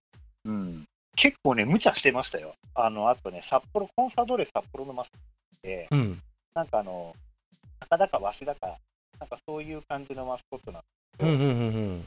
[0.46, 2.54] うん、結構ね、無茶してましたよ。
[2.74, 5.20] あの、あとね、札幌、コンサドーレ札幌のマスコッ
[5.62, 6.18] トで、うん。
[6.54, 7.14] なんかあの、
[7.80, 8.78] 高だかわしだか、
[9.20, 10.82] なんかそういう感じのマスコットなん
[11.20, 11.44] うんうんう
[11.98, 12.04] ん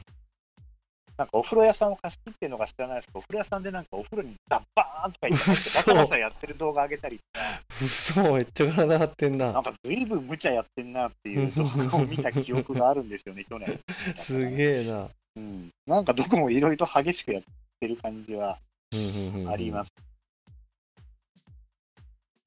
[1.16, 7.46] なんかお風呂屋さんを貸し切ってるのか知らないですけど、お風呂屋さんでなんかお風呂にダッバーンとか言ってバタバタやってる動画上げたりとか、
[7.82, 9.52] 嘘めっちゃ体張ってんな。
[9.52, 13.80] なんかずいぶん無茶やってんなっていう動画を見た記憶があるんですよね、 去年。
[14.16, 15.08] すげえな。
[15.36, 17.42] うん、なんかどこもいろいろと激しくやっ
[17.80, 18.58] てる感じは
[18.92, 19.90] あります。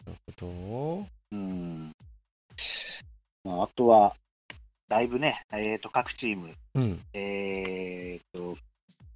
[0.05, 1.91] なるほうん。
[3.43, 4.15] まあ、あとは、
[4.89, 6.99] だいぶね、えー、と各チーム、どうん。
[7.13, 8.58] えー、と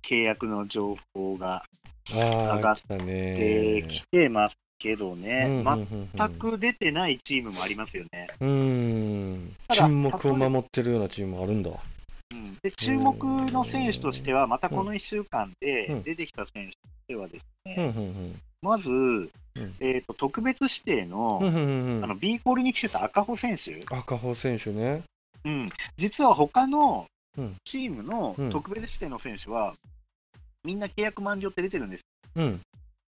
[0.08, 1.64] 契約の情報が
[2.12, 2.16] あ
[2.58, 3.88] 上がっあ来た出ね。
[3.90, 6.10] きてますけどうんね、うんうんうん。
[6.14, 8.28] 全く出てないチームもありますよね。
[8.40, 9.56] うん。
[9.72, 11.72] 沈黙を守ってるようなチームもあるんだ。
[11.72, 13.16] うん、で注目
[13.52, 15.54] の選手としては、またこの1週間うん。
[15.60, 18.90] で出てきた選手としてはですね、うんうんまず、
[19.82, 22.04] えー、と特別指定の,、うんうんうんうん。
[22.06, 25.04] あの B コールに来てた赤穂選手、赤穂選手ね
[25.45, 27.06] うん、実は他の
[27.38, 29.73] うんチームのうん特別指定の選手は、
[30.63, 32.03] みんな契約満了って出てるんです。
[32.36, 32.62] うん。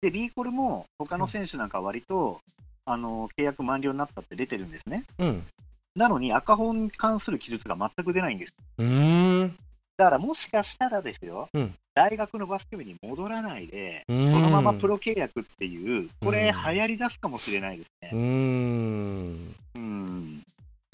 [0.01, 2.41] で、リーコルも他の選手なんかは割と、
[2.85, 5.05] あの契約満了になったって出てるんですね。
[5.19, 5.47] うん。
[5.95, 8.53] なのに赤本に関する記述が全く出ないんです。
[8.79, 9.57] うーん。
[9.97, 18.11] だからもしかしたらですよ、うん大学のバスケ部に戻らないで、そのままプロ契約っていう、これ、うん流行り出すかもしれないですね。
[18.13, 19.55] ん。
[19.75, 20.38] うん。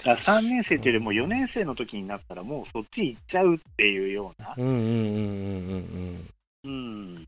[0.05, 6.29] だから3年生というよりも4年生の時になったら、もうそっち行っちゃうっていうような、うんうんうん
[6.63, 7.27] うんうん。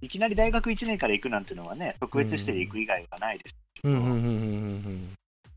[0.00, 3.88] いきなり大学1年から行くなんていうのはね、特別指定で行く以外はないですけ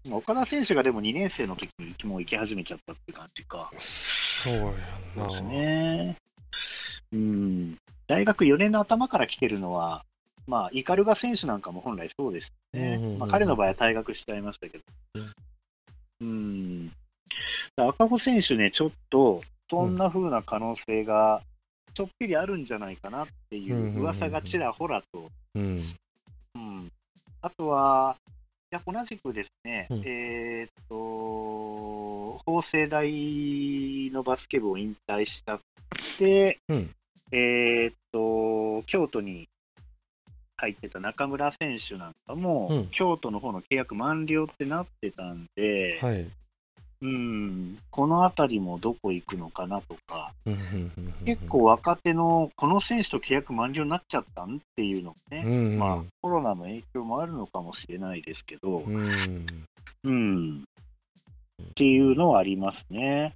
[0.09, 3.69] ど、岡田選手がでも2年生の時にもう行き始めちゃったって感じか。
[3.77, 4.73] そうや
[5.15, 6.15] なですね。
[7.13, 7.77] うん。
[8.07, 10.03] 大学4年の頭から来てるのは、
[10.47, 12.97] まあ、イカルガ選手なんかも本来そうですね。
[13.19, 14.83] まあ、彼の場合は退学しちゃいましたけど。
[16.21, 16.91] うん。
[17.75, 21.41] 赤穂選手ね、ちょっと、そんな風な可能性が、
[21.93, 25.29] ちょっぴりあるんじゃないかなっていう噂がちらほらと。
[25.55, 25.95] うん
[26.55, 26.91] うん。
[27.41, 28.15] あとは、
[28.71, 35.59] いや、同じくですね、うんえーっと、法政大のバスケ部を引退したっ
[36.17, 36.89] て、うん
[37.31, 39.47] えーっと、京都に
[40.57, 42.87] 入ってた中村選手なんかも、うん。
[42.87, 46.27] 京都の方の契約満了ってなってたんで、はい。
[46.99, 50.33] うん、このあたりもどこ行くのかなとか、
[51.25, 55.77] 結構若手のこの選手と契約満了になっちゃったんっていうのもね、うんうん。
[55.77, 59.45] まあ、コロナの影響もあるのかもしれないですけど、うん。
[60.03, 60.63] うん、
[61.61, 63.35] っていうのはありますね。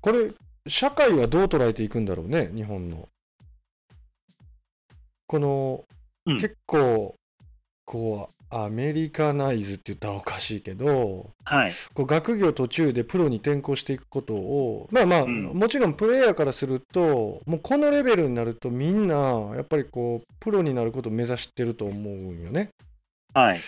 [0.00, 0.32] これ
[0.66, 3.08] 社会はどう捉えていくんだろうね日本の
[5.30, 5.84] この、
[6.26, 7.14] うん結構
[7.84, 11.72] こうアメリカナイズって言ったらおかしいけどはい。
[11.94, 19.14] こう学業途中でプロに転向していくことをまあまあ、うんもちろんプレイヤーからするともうこのレベルになるとみんな
[19.54, 22.70] やっぱりこうプロになることを目指してると思うんよね。
[23.32, 23.60] はい。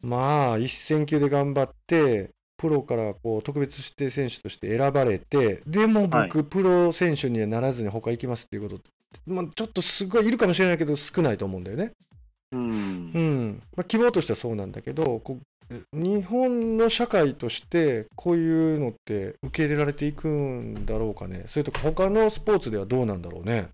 [0.00, 8.88] まあ一戦級で頑張ってプロからこう特別指定選手として選ばれてでも僕、プロ選手にはならずに他行きますっていうことって、
[9.26, 11.92] まあ、ちょっとすごいいるかもしれないけど少ないと思うんだよね。
[12.52, 13.18] うんう。
[13.18, 15.42] んまあ、希望としてはそうなんだけどこう
[15.92, 23.68] 日本の社会としてこういうのって受け入れられていくんだろうかねそれとか他のスポーツではどうなんだろうね。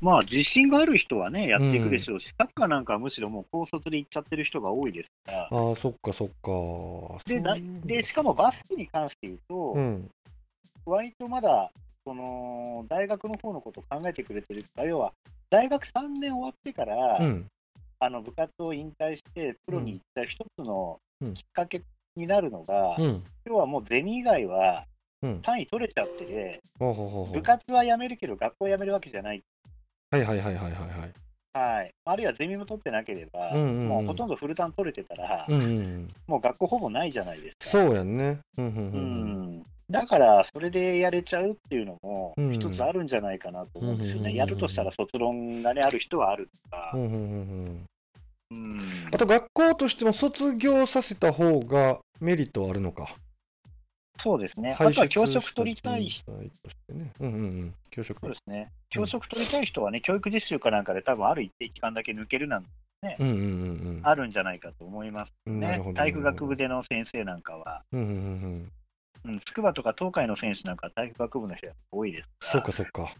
[0.00, 5.48] まあ、自信がある人はね、やっていくでしょうし、サッカーなんかはむしろもう高卒で行っちゃってる人が多いですから。
[5.50, 7.18] ああそっかそっか。
[7.26, 7.42] で
[7.84, 10.10] で、しかもバスケに関して言うと、うん
[10.84, 11.72] 割とまだ、
[12.06, 15.12] その、大学の方のことを考えてくれてるか、要は、
[15.50, 17.46] 大学3年終わってから、うん。
[17.98, 21.34] あの部活を引退して、プロに行った一つのうん。
[21.34, 21.82] きっかけ
[22.14, 23.24] になるのが、うん。
[23.44, 24.84] 要はもうゼミ以外は
[25.22, 25.40] うん。
[25.40, 29.42] 単位取れちゃって部活は辞めるけど、学校辞めるわけじゃない。
[30.10, 31.12] はいはいはいはいはいはい。
[31.54, 37.78] はい、あるいはゼミも取ってなければ、もうほとんどフルターン取れてたら、うんうん、もう学校ほぼないじゃないですか。
[37.82, 38.40] そうやんね。
[38.58, 39.58] うんうんううん。
[39.60, 44.34] んだから、それでやれちゃうっていうのも、うん一つあるんじゃないかなと思うんですよね。
[44.34, 46.92] やるとしたら卒論がね、ある人はあるとか
[49.12, 53.14] あと学校としても卒業させた方がメリットはあるのか。
[54.18, 54.74] そうですね。
[54.78, 56.50] あとは教職取りたい人ね。
[56.88, 57.74] うんうんうん。
[57.90, 58.20] 教職。
[58.20, 58.70] そうですね。
[58.90, 62.68] 教職取りたい人はね、教育実習かなんかで多分ある一定期間だけ抜けるなんて
[63.20, 64.00] うんうんうんうん。
[64.02, 68.68] あるんじゃないかと思いますね体育学部での先生なんかは、うんうんうん
[69.26, 69.34] うん。
[69.34, 72.52] うん、筑波とか東海の選手なんかは体育学部の人が多いですから。
[72.52, 73.14] そうかそうか。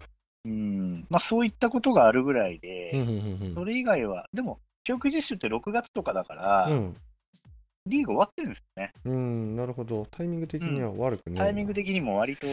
[0.44, 3.08] うんまあ、そういったことがあるぐらいで、うんうん
[3.48, 6.96] うんそれ以外は、でも、教育実習って6月とかだから、うん。
[7.86, 8.92] リーグ終わってるんですよね。
[9.04, 10.06] うん、なるほど。
[10.10, 11.38] タイミング的には悪くね。
[11.38, 12.50] タイミング的にも割とっ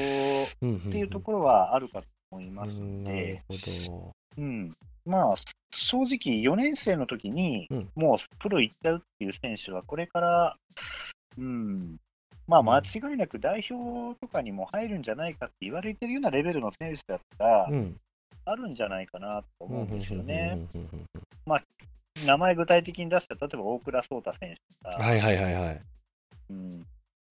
[0.61, 4.11] うんうんうんていうところはあるかと思いますので、ほど。
[4.37, 5.35] うんまあ、
[5.75, 10.55] 正直、4年生の時にうんもうプロ行っちゃうっていう選手は、これから、
[11.37, 11.97] うん、
[12.47, 17.97] まあ、間違いなく代表とかにも入るんじゃないかって言われてるようなレベルの選手だったら、うん。
[18.45, 20.59] あるんじゃないかなと思うんですよね。
[20.73, 21.05] うんうんうんうん
[22.25, 25.81] 名前具体的に出した例えば大倉颯太選手とか、はいはいはいはい。
[26.49, 26.85] うん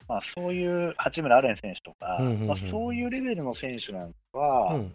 [0.09, 4.95] まあ、そういう八村アレン選手とか、まあ、そういうレベルの選手なんかうは、ん。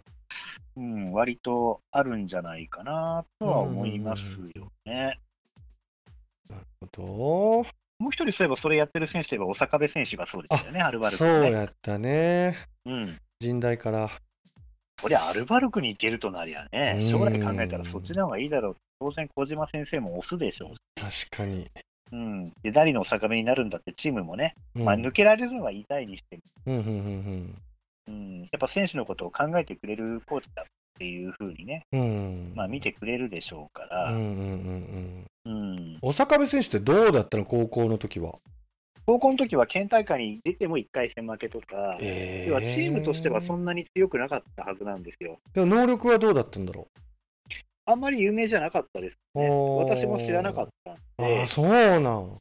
[0.76, 4.22] うん割とあるんじゃないかなとは思います
[4.54, 5.18] よね。
[6.48, 6.62] なる
[6.94, 7.77] ほど。
[7.98, 11.50] もう一人そういえばそれやってる選手といえば、小坂部選手がそうでしたよね、アルバルク、そうね。
[11.50, 12.56] やったね。
[12.86, 13.18] うん。
[13.40, 14.08] 人大から。
[15.00, 18.76] こりゃアルバルクに行けるとなりゃね、うん将来考えたらそっちの方がいいだろう。
[19.00, 21.26] 当然、小島先生も押すでしょうし。
[21.30, 21.68] 確かに。
[22.12, 22.52] うん。
[22.62, 27.54] で、誰の坂部になるんだってチームもね、うんまあ、抜けられるのは痛いにしても、うんうんうん
[28.08, 30.64] うん、ん、やっぱ選手のことを考えてくれるコーチだっ
[30.98, 32.52] ていうふうにね、うん。
[32.54, 35.52] まあ、見てくれるでしょうかうんら、うんうんうん。
[35.72, 38.34] うん小坂部選手ってどうだったの高校の時は？
[39.06, 45.38] 高校の時は県大会に出ても1回戦負けとか、え要はチームとしてはそんなに強くなかったはずなんですよ。
[45.54, 46.88] でも能力はどうだったんだろ
[47.86, 49.48] あんまり有名じゃなかったですね。
[49.50, 50.96] おー私も知らなかったんう。
[51.16, 52.38] でああ、、そうなん。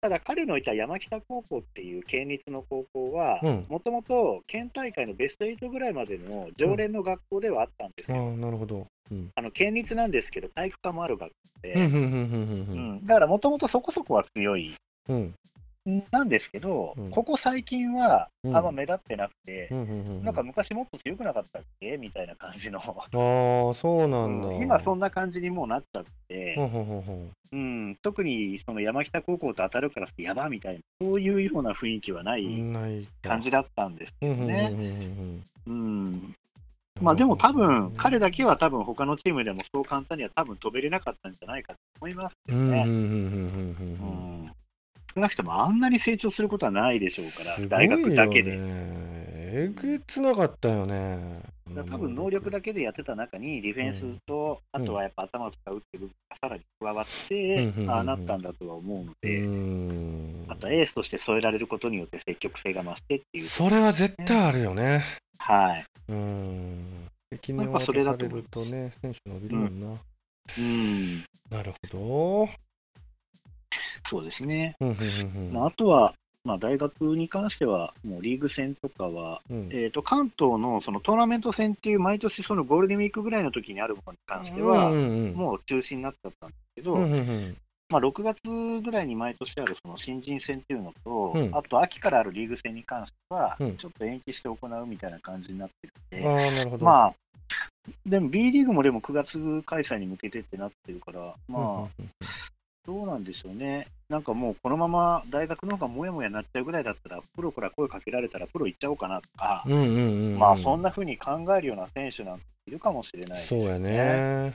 [0.00, 8.36] ただ彼のいた山北高校っていう県立の高校はうん、もともと県大会のベスト8ぐらいまでの常連の学校ではあったんですよ。
[8.36, 8.86] なるほど。
[9.10, 9.30] うん。
[9.34, 11.74] あの県立なんですけど、体育科もある学校で、
[13.02, 14.74] だからもともとそこそこは強い。
[16.10, 17.10] なんですけど、うん。
[17.10, 18.56] ここ最近はうん。
[18.56, 20.24] あんま目立ってなくて、うんうんうん。
[20.24, 21.96] なんか昔もっと強くなかったっけ？
[21.96, 24.52] みたいな感じの、ああ、そうなんだ。
[24.54, 26.56] 今そんな感じにもうなっちゃって、
[27.52, 32.46] うん、特にその山北高校と当たるからやばみたいな、そういうような雰囲気はない
[33.22, 35.44] 感じだったんですうんうんうんね。
[35.66, 35.72] うん。
[35.72, 36.34] うん。
[37.00, 42.84] まあでも多分、彼だだけは多分他のチームでもそう簡単には多分飛べれなかったんじゃないかと思いますけどね。
[45.18, 48.56] 少なくともあんなに成長することはないでしょうから、大学だけよで。
[48.56, 49.18] ね
[49.50, 51.40] えげつなかったよね。
[51.74, 57.24] 多分能力だけでやってた中に、ディフェンスと、うんあとはやっぱ頭を使うっていう部分がさらに加わっう
[57.70, 63.44] んてああなったんだとは思うのうで、んあとエースとして添えられることによって積極性が増してっていう。
[63.44, 65.02] それは絶対あるよね。
[65.38, 65.84] はい。
[66.08, 67.08] うん。
[67.32, 69.86] 責任をやっぱそれ渡されるとね、選手伸びるもんな。
[69.88, 71.24] うん。
[71.50, 72.67] なるほど。
[74.08, 74.76] そうですね。
[75.52, 79.68] まあ、あとは、まあ、大学に関しては、もうリーグ戦とかは、うん。
[79.70, 86.96] えー、と関東のそのトーナメント戦っていう毎年そのゴールデンウィークぐらいの時にあるものに関しては、もう中止になっちゃったんですけど、
[87.90, 88.38] まあ、6月
[88.82, 96.84] ぐらいに毎年あるその新人戦っていうのと、うんあと秋からあるリーグ戦に関しては、うんちょっと延期して行うみたいな感じになってるんで、なるほど。
[96.84, 97.14] まあ、
[98.06, 102.02] でも B リーグもでも9月開催に向けてってなってるから、まあ、
[102.88, 103.86] どうなんでしょうね。
[104.08, 110.38] なんかもうこのまま大学の方がもやもやになっちゃうぐらいだったら、プロから声かけられたらプロ行っちゃおうかなとか、うんうんうんうん。
[110.38, 114.54] まあそんな風に考えるような選手なんているかもしれないですそうやね。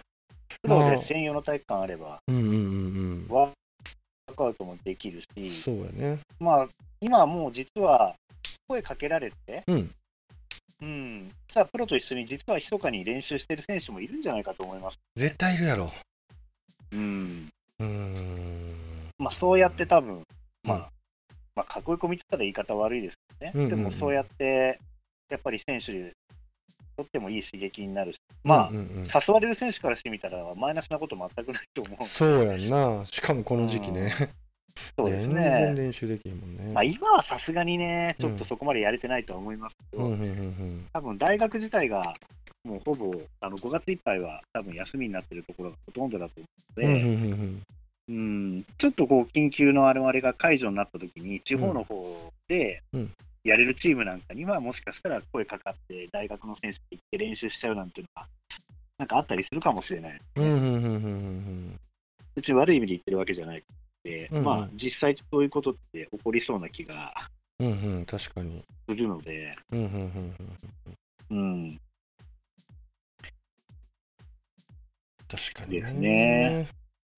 [0.63, 5.49] プロまあで専用の体育館あれば、うんうんうんワークアウトもできるうん。
[5.51, 6.19] し、そうやね。
[6.39, 6.67] まあ
[7.01, 8.15] 今はもう実は
[8.67, 9.91] 声かけられて、うん。
[10.81, 14.99] うん、さあプロと一緒に実は密かに練習してる選手もいるんじゃないかと思います。
[15.15, 15.91] 絶対いるやろ。
[16.91, 17.49] うん。
[19.17, 20.23] まあそうやって多分、
[20.63, 20.83] まあ、うん。
[21.55, 23.83] まあ囲い込みって言ったら言い方悪いですけどね、うんうんうん。
[23.83, 24.79] でもそうやって
[25.29, 26.11] やっぱり選手に
[26.95, 28.81] とってもいい刺激になるし、まあ、うんうん。
[28.81, 32.05] うん誘われる選手からしてみたらマイナスなこと全くないと思う。
[32.05, 33.05] そうやんな。
[33.05, 34.13] しかもこの時期ね。
[34.97, 35.81] そうです全然ね。
[35.83, 36.71] 練習できへんもんね。
[36.73, 42.01] まあ、今はさすがにね、ちょっとそこまでやれてないとは思いますけど、うんうんうん多分大学自体が
[42.63, 46.45] もうほぼあの5月いっぱいは多分休みになってるところがほとんどだと思
[46.77, 47.61] うので、うんうんうん
[48.09, 48.65] うん。
[48.77, 53.11] ちょっとこう緊急のあれあれが解除になった時に、地方の方でうん。
[53.43, 58.27] やれるチームなんかには、もしかしたら声かかって、大学の選手行って練習しちゃうなんていうのが、
[58.99, 60.21] なんかあったりするかもしれない。
[60.37, 61.79] うんうんうんうんうん。
[62.35, 63.63] 別に悪い意味で言ってるわけじゃない
[64.03, 67.13] で、うんうんまあ実際そういうことって起こりそうな気が
[67.59, 68.63] うんうん確かに。
[68.89, 70.35] するので、うんうんうん
[71.29, 71.79] うんうん、
[75.27, 76.67] 確かにですね。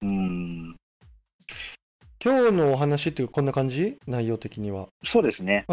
[0.02, 0.76] うん、
[2.24, 3.98] 今日のお話っていうこんな感じ？
[4.06, 4.88] 内容的には。
[5.04, 5.65] そうですね。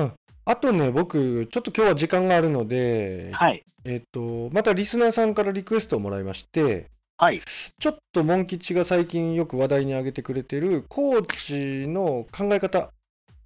[0.45, 3.63] あとね、僕、ちょっと今日は時間があるので、はい。
[3.85, 6.87] えっと、またリスナーさんからリクエストをもらいまして、
[7.23, 7.41] はい。
[7.79, 11.27] ちょっとモン吉が最近よく話題に上げてくれてるコー
[11.85, 12.91] チの考え方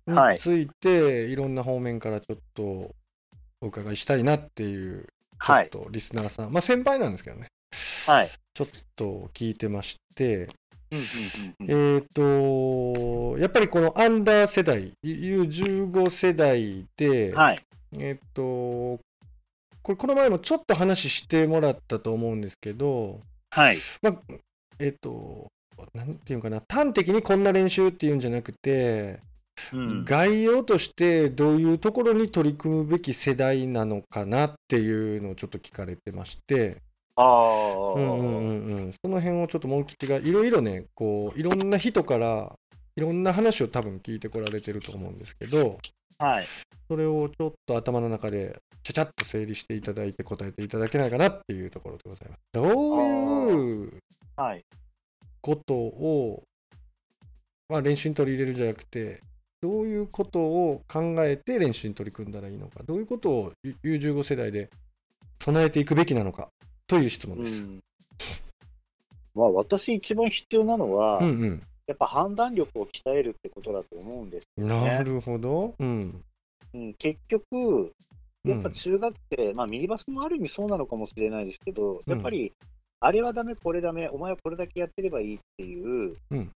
[0.07, 2.62] について、い、ろんな方面からちょっと
[3.61, 5.67] お伺いしたいなっていう、ちょはい。
[5.67, 7.49] っとリスナーさん、まあ先輩なんですけどね、
[8.07, 8.31] はい。
[8.55, 10.49] ちょっと聞いてまして、
[10.91, 10.99] うん
[11.61, 17.59] うんうんうんえっ、と、やっぱりこのアンダー世代、U15 世代で、はい。
[17.99, 19.01] えっ、と、こ
[19.89, 23.77] れ、この前もちょっと話してもらったと思うんですけど、はい。
[24.03, 24.21] まあ、
[24.79, 25.49] えっ、と、
[25.95, 29.20] なんていうかな、端的にこんな練習っていうんじゃなくて、
[29.73, 36.77] うん概要としてどういうところに取り組むべき世代なのかなっていうのをちょっと聞かれてまして、
[37.16, 42.55] ああ、うんうんうんうん、その辺をちょっとモン吉がいろいろね、こういろんな人から
[42.97, 45.79] いろんな話を多分聞いてこられてると思うんですけど、
[46.18, 46.47] はい。
[46.89, 52.41] それをちょっと頭の中でちゃちゃっと整理していただいて答えていただけないかなっていうところでございます。
[52.53, 53.36] どういう
[54.37, 54.65] はい。
[55.41, 56.43] ことを、
[57.69, 59.21] まあ、練習に取り入れるんじゃなくて、
[59.61, 63.53] どういうことを考えて練習に取り組んだらいいのか、どういうことを
[63.85, 64.71] U15 世代で
[65.41, 66.49] 備えていくべきなのか
[66.87, 67.63] という質問です。
[67.63, 67.81] うん
[69.35, 74.75] まあ、私一番必要なのは、うんうんやっぱ判断力を鍛えるってことだと思うんですよね。
[74.75, 75.77] なるほど。
[75.79, 76.25] うん。
[76.75, 77.93] うん、結局、
[78.45, 82.53] やっぱ中学生、まあミニバスもある意味そうなのかもしれないですけど、やっぱり、
[83.01, 86.53] あれはダメ、これダメ、お前はこれだけやってればいいっていう、うん。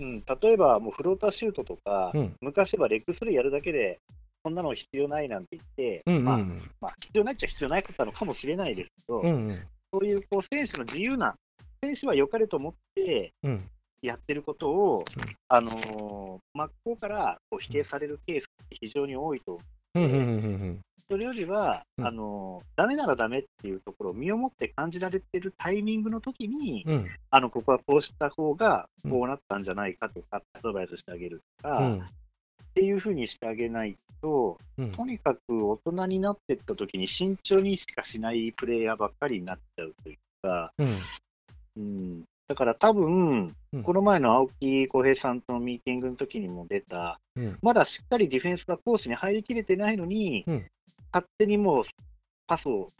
[0.00, 2.34] うん例えばもうフローターシュートとか、うん。
[2.40, 4.00] 昔はレッグスルーやるだけで、
[4.42, 6.38] こんなの必要ないなんて言って、うんうんまあ
[6.80, 9.62] まあ、必要ないっちゃ必要ないことなのかもしれないですけど、うんうん。
[9.92, 11.34] そういうこう選手の自由な、
[11.82, 13.70] 選手は良かれと思ってうん。
[14.02, 15.04] やってることを、
[15.48, 19.58] あのー真っ向からこう否定されるケースって非常に多いと
[19.94, 22.06] うんうんうんうんそれよりは、うん。
[22.06, 27.06] あのダメならダメっていうところを身をもって感じられてるタイミングの時に、うん。
[27.30, 29.10] あのここはこうした方がうん。
[29.10, 32.02] こうなったんじゃないかとか、アドバイスしてあげるとか、っうん。
[32.74, 34.92] ていうふうにしてあげないと、うん。
[34.92, 40.98] とにかく大人になっていった時に慎重にしかしないプレイヤーばっかりになっちゃうというか、うん。
[41.76, 50.66] うん、だから多分、うんこの前の青木浩平さんとのミーティングの時にも出た、うんまだしっかりディフェンスがコースに入りきれてないのに、うん
[51.14, 51.84] 勝手にもう
[52.48, 52.90] パスを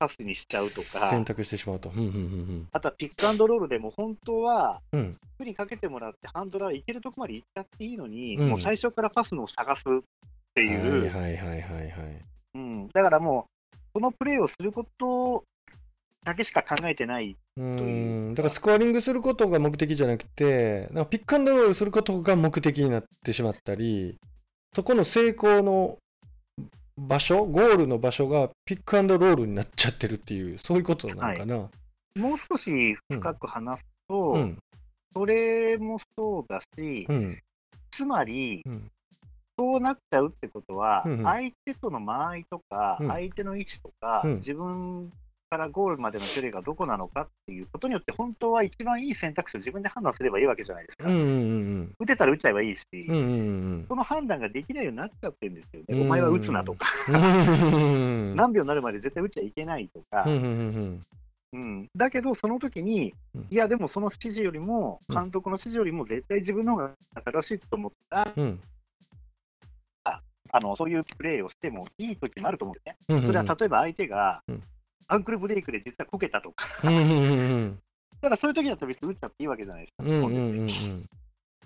[0.00, 1.90] パスにしちゃうとか選、択してしまうと。
[1.90, 9.84] うんうんあとはピックアンドロールでも本当は、うんりかけてもらって、ハンドラー行けるとこまで行っちゃっていいのに、うんもう最初からパスのを探すっ
[10.54, 10.68] てうん。
[10.68, 12.20] いう、はいはいはいはいはい。
[12.54, 15.44] うん、だからもう、そのプレーをすること
[16.24, 17.36] だけしか考えてない。
[17.56, 24.16] ういうんだからスコアリングすることが目的じゃなくて、なんかピックアンドロールすることが目的になってしまったり、
[24.74, 25.98] そこの成功の
[26.98, 31.56] 場所、ゴールの場所がピックアンドロールになっちゃってるっていう、そういうことなのかな。
[32.16, 34.58] もう少し深く話すと、うん。
[35.14, 37.38] それもそうだし、うん。
[37.90, 38.90] つまり、うん。
[39.56, 41.24] そうなっちゃうってことは、うんうん。
[41.24, 43.08] 相手との間合いとか、うん。
[43.08, 44.36] 相手の位置とか、うん。
[44.36, 45.10] 自分
[45.48, 51.08] からゴールまでの距離がどこなのかっていうことによって、本当は一番いい選択肢を自分で判断すればいいわけじゃないですか。
[51.08, 53.24] うんうんうん打てたら打っちゃえばいいし、うんうんう
[53.78, 53.86] ん。
[53.88, 55.86] その判断ができないようになっちゃってるんですよね。
[55.88, 61.06] うんお前は打つなとか、うん何秒になるまで絶対打っちゃいけないとか、うんうんうん
[61.50, 65.14] うん、だけど、その時にうん、いや、でもその指示よりも、うん。
[65.14, 66.90] 監督の指示よりも絶対自分の方が
[67.24, 68.60] 正しいと思った、うん。
[70.50, 72.96] あのそういうプレーをしてもいい時もあると思うんですね。
[73.08, 73.26] うん。
[73.26, 74.62] それは例えば相手がうん
[75.08, 77.78] アンクルブレイクで実はこけたとか、うんうんうん
[78.20, 80.04] だからそういう時だったら別に打っちゃっていいわけじゃないですか。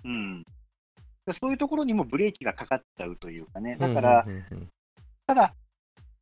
[0.05, 0.43] うん
[1.39, 4.25] そういうところにもブレーキがかかっちゃうというかね、だから、
[5.25, 5.53] ただ、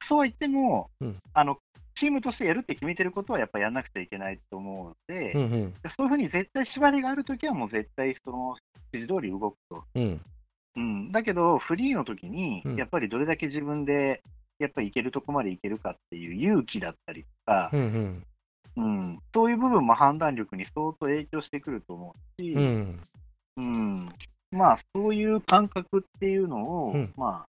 [0.08, 1.18] そうは言っても、うん。
[1.34, 1.58] あの、
[1.96, 5.74] チームとしてやるって決めてることはやっぱやらなくちゃいけないと思うので、うんうん。
[5.82, 8.56] でそういうふうに絶対縛りがあるときは、もう絶対その
[8.94, 9.84] 指示通り動くと。
[9.96, 10.22] うん。
[10.76, 14.22] うん、だけど、フリーの時にうん、やっぱりどれだけ自分で、
[14.62, 18.24] やっぱり行けるとこまで行けるかっていう勇気だったりとかう、ん
[18.78, 23.00] うん、そういう部分も判断力に相当影響してくると思うし、うん。
[23.58, 24.10] うん、
[24.52, 27.14] まあ、そういう感覚っていうのを、うん。
[27.18, 27.48] まあ、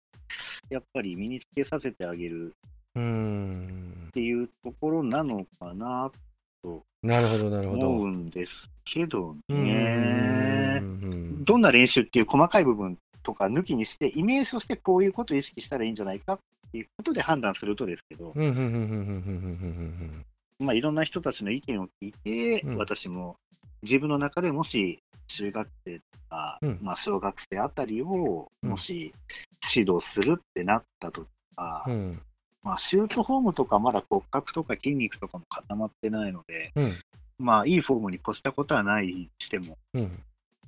[0.71, 2.55] やっぱり身につけさせてあげる
[2.95, 4.07] うん。
[4.09, 6.11] っていうところなのかな
[7.03, 7.89] なるほどなるほとど。
[7.89, 10.79] 思うんですけどうんね。
[10.83, 11.45] うん。
[11.45, 16.39] どんな練習っていう細かい部分とか抜きにして、イメージとしてこういうことを意識したらいいんじゃないかっ
[16.73, 18.33] ていうことで判断するとですけど、
[20.59, 22.77] まあ、いろんな人たちの意見を聞いて、うん。
[22.77, 23.37] 私も
[23.83, 26.79] 自分の中でもし中学生とか、うん。
[26.83, 28.71] まあ、小学生あたりをうん。
[28.71, 29.13] もし
[29.75, 32.23] 指導するってなったとか、うんうん。
[32.63, 37.01] まあ、シュートフォームとかまだ骨格とか筋肉とかも固まってないので、うん。
[37.39, 40.23] まあ、いいフォームに越したことはないにしても、うん。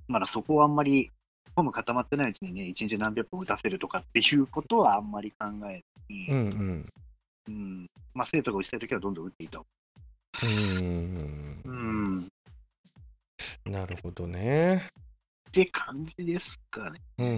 [0.08, 1.10] まだそこはあんまり、
[1.54, 6.88] フォーム固まってないうちにね、一日何百本打たせるとかっていうことはあんまり考えずに、うんうん。
[7.48, 7.90] うん。
[8.14, 9.64] まあ、生徒が打ちたいときはどんどん打っていた方
[10.44, 10.46] う。
[10.46, 14.88] んうん、っなるほどね。
[15.52, 17.00] て感じですかね。
[17.18, 17.34] うんうん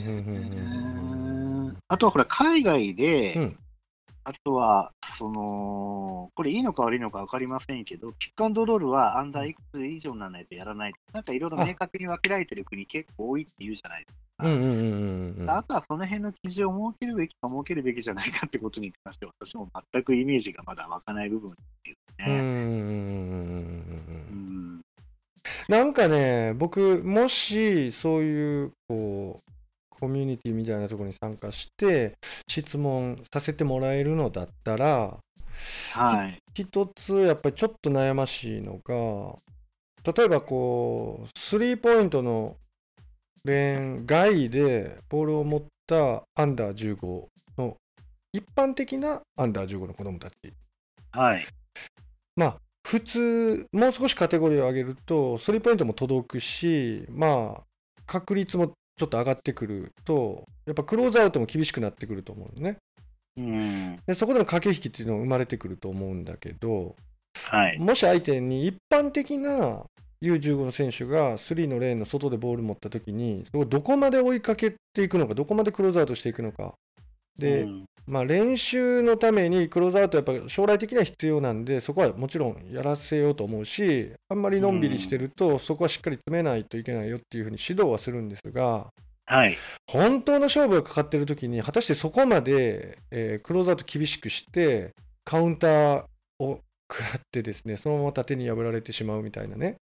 [1.67, 1.79] うん。
[1.89, 3.57] あとはほら、海外で、うん
[4.27, 10.95] あとは、その、これいいのか悪いのか分かりませんけど、ピックアンドロールはアンダーいくつ以上にならないとやらない。
[11.13, 14.79] なんかいろいろ明確に分けられてる国結構多いって言うじゃないですうんうんうんうん
[15.41, 15.59] うんか。
[15.59, 21.97] あとはその辺の基準を設けるべきか設けるべきじゃないかってことに関しては、私も全くイメージがまだ湧かない部分っていう
[22.27, 22.39] ね。
[22.41, 22.55] うん
[25.69, 29.44] なんかね、僕、もしそういうこう
[30.05, 35.17] コミュニティみたいなところに参加して、質問させてもらえるのだったら、
[35.95, 36.39] はい。
[36.55, 42.57] 一つやっぱりちょっと悩ましいのが、例えばこう、スリーポイントの
[43.45, 47.27] レーン外でボールを持ったアンダー15
[47.57, 47.77] の
[48.35, 50.35] 一般的なアンダー15の子供たち。
[51.13, 51.47] はい。
[52.37, 57.63] まあ、普通、もう少しカテゴリーを上げると、スリーポイントも届くし、まあ、
[58.07, 62.77] 確率もちょっと上がってくると、やっぱクローズアウトも厳しくなってくると思うのね。
[63.37, 63.99] うん。
[64.07, 66.95] でそこでの駆け引きっていうのが生まれてくると思うんだけど、
[67.45, 67.79] はい。
[67.79, 69.85] もし相手に一般的な
[70.23, 76.75] U15 の選手が3のレーンの外でボール持ったときに、そこをどこまで追いかけていくのか、どこまでクローズアウトしていくのか。
[77.37, 88.89] で、うんまあ、練習のためにクローズアウトやっぱ将来的には必要なんで、そこはもちろんやらせようと思うし、あんまりのんびりしてると、そこはしっかり詰めないといけないよっていうふうに指導はするんですが、
[89.27, 89.57] はい。
[89.91, 94.95] 本当の勝負がかかってる時に、果たしてそこまで、えークローズアウト厳しくして、
[95.25, 96.05] カウンター
[96.41, 96.61] を
[96.93, 99.77] 食らってですね、そのまま縦に破られてしまうみたいなね、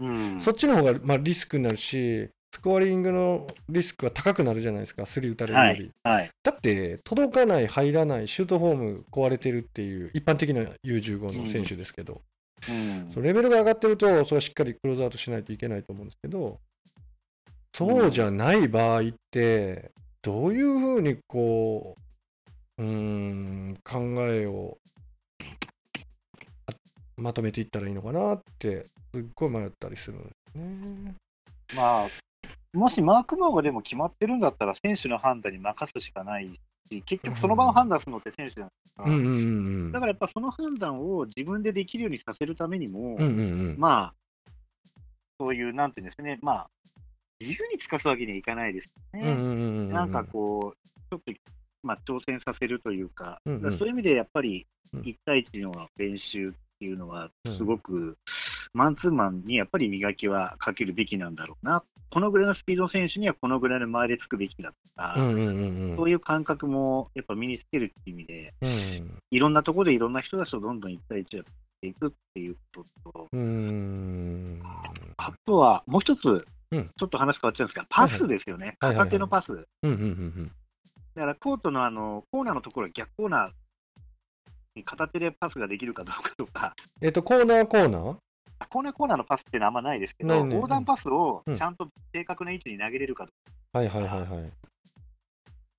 [0.00, 0.40] うん。
[0.40, 5.90] そっちの方がまあリスクになるし、スコアリングのリスクは高くなるじゃないですか、スリー打たれるより。
[6.04, 6.30] はい。
[6.44, 12.22] だって、届かない、入らない、シュートフォーム壊れてるっていう、一般的な U15 の選手ですけど、
[12.68, 16.60] うんそうレベルが上がってると、それはしっかりクローズアウトしないといけないと思うんですけど、
[17.74, 19.90] そうじゃない場合って、
[20.22, 21.96] どういうふうにこ
[22.78, 23.98] う、うーん、考
[24.28, 24.78] えを
[26.68, 26.72] あ
[27.16, 31.14] まとめていったらいいのかなって、すっごい迷ったりするんですね。
[31.74, 32.08] まあ、
[32.74, 36.46] もしマークマンがでも決まってるんだったら、選手の判断に任すしかない
[36.90, 39.92] し、結局その場を判断するのって選手じゃないですか。
[39.92, 43.16] だからやっぱその判断を自分でできるようにさせるためにも。
[43.78, 44.14] まあ、
[45.38, 46.70] そういう、なんていうんですかね、まあ、
[47.40, 49.92] 自由につかすわけにはいかないですよね。
[49.92, 51.32] なんかこう、ちょっと、
[51.82, 56.52] まあ、挑戦させるというか、うんうんそういう意味でやっぱりうん1対1の練習っ
[56.84, 58.18] ていうのはうん、すごく、
[58.74, 65.96] マンツーマンにやっぱり磨きはかけるべきなんだろうな、このぐらいのスピードの選手にはこのぐらいの前でつくべきだとか、うんうんうんうん。
[65.96, 69.18] そういう感覚もやっぱ身につけるっていう意味で、うん。
[69.30, 71.46] いろんなところでいろんな人たちとどんどん1対1やっ
[71.80, 74.60] ていくっていうことと、うーん。
[75.16, 76.90] あとはもう一つ、うん。
[76.96, 79.50] ちょっと話変わっちゃうんですが、パスですよね、はいはいはい片手のパス。
[79.50, 80.52] うんうんうん
[81.14, 83.52] だからコートのあのコーナーのところ、逆コーナーに
[84.82, 88.16] 片手でパスができるかどうかとか、えっと、コーナーコーナー？
[88.58, 93.30] あコーナーコーナーのパスってのはあんまないですけど、横断パスをうんちゃんと正確な位置に投げれるかと
[93.72, 94.52] か、はいはいはいはい。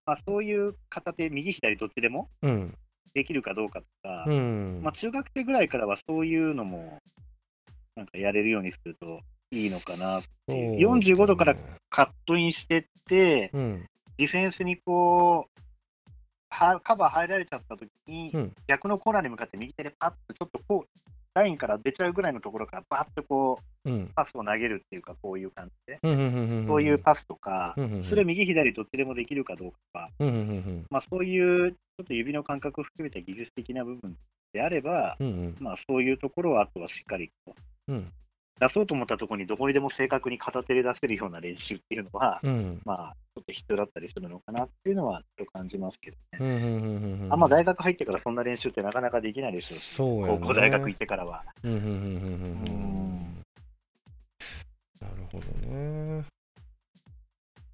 [0.05, 2.73] まあ、そういう片手、右、左どっちでもうん。
[3.13, 4.81] できるかどうかとか、うん。
[4.83, 6.99] まあ、中学生ぐらいからはそういうのも
[7.95, 9.21] なんかやれるようにすると
[9.51, 11.55] いいのかなっていう、45度から
[11.89, 13.85] カットインしてって、うん。
[14.17, 15.64] ディフェンスにこう、は
[16.83, 24.11] カバー入られちゃった時に、うん逆のコーナーに向かって右手でパッとちょっとこう、ラインから出ちゃうぐらいのところからバッとこう、うん。
[24.15, 25.99] パスを投げるっていうか、こういう感じで。
[26.65, 30.09] そういうパスとかそれ右左どっちでもできるかどうか
[30.89, 34.17] まあ、そういうちょっと指の感覚を含めた技術的な部分
[34.53, 35.17] であれば、
[35.59, 37.53] まあ、そういうところをあとはしっかりこ
[37.87, 38.11] ううん。
[38.59, 42.81] 出そうと思ったところにどこにでも正確に片手で出せるような練習っていうのは、うん。
[42.85, 46.39] まあ、ちょっと必要だったりするのかなっていうのは、ちょっと感じますけどね。
[46.39, 47.33] うんうんうんうん。
[47.33, 51.43] あんま大学入ってからそんな練習ってなかなかできないでしょうし、そうやね高校、大学行ってからは。
[51.63, 53.43] うん。
[55.01, 56.23] なるほどね。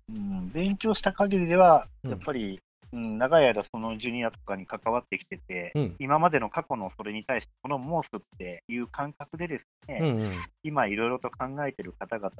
[0.10, 2.60] うん、勉強した限りでは、うんやっぱり、
[2.94, 10.32] うん、長い間そのジュニアとかに関わってきてて、うん今までの過去のそれに対して、このモースっていう感覚でですね、うんうん。
[10.64, 12.32] 今いろいろと考えてる方々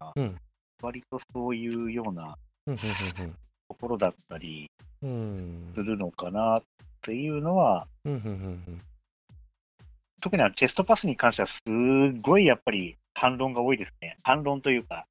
[0.00, 0.36] が、うん
[0.80, 2.36] 割とそういうような
[2.66, 2.82] うんと
[3.80, 4.70] ころだったり。
[5.00, 6.62] するのかなっ
[7.02, 7.86] ていうのは、
[10.20, 11.60] 特にあのチェストパスに関しては、す
[12.20, 14.18] ごいやっぱり反論が多いですね。
[14.22, 15.06] 反論というか、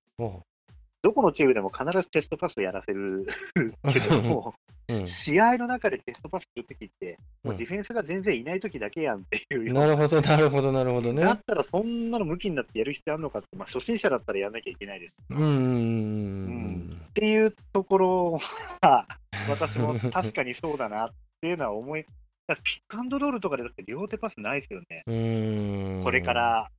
[1.02, 3.28] どこのチームでも必ずテストパスをやらせる
[3.94, 4.54] けども、
[4.90, 5.08] うん。
[5.08, 11.24] 試合の中でテストパスするときって、もううんディフェンスが全然いないときだけやんっていうようなるほど、なるほど、なるほどね。
[11.24, 15.14] だったらそんなの向きになってやる必要あるのかって、まあ、初心者だったらやんなきゃいけないです。
[15.30, 18.40] うんっていうところ
[18.82, 19.06] は、
[19.50, 21.10] 私も確かにそうだなっ
[21.42, 22.10] ていうのは思い、ピ
[22.54, 26.04] ックアンドロールとかでだって両手パスないですよね。
[26.04, 26.70] これから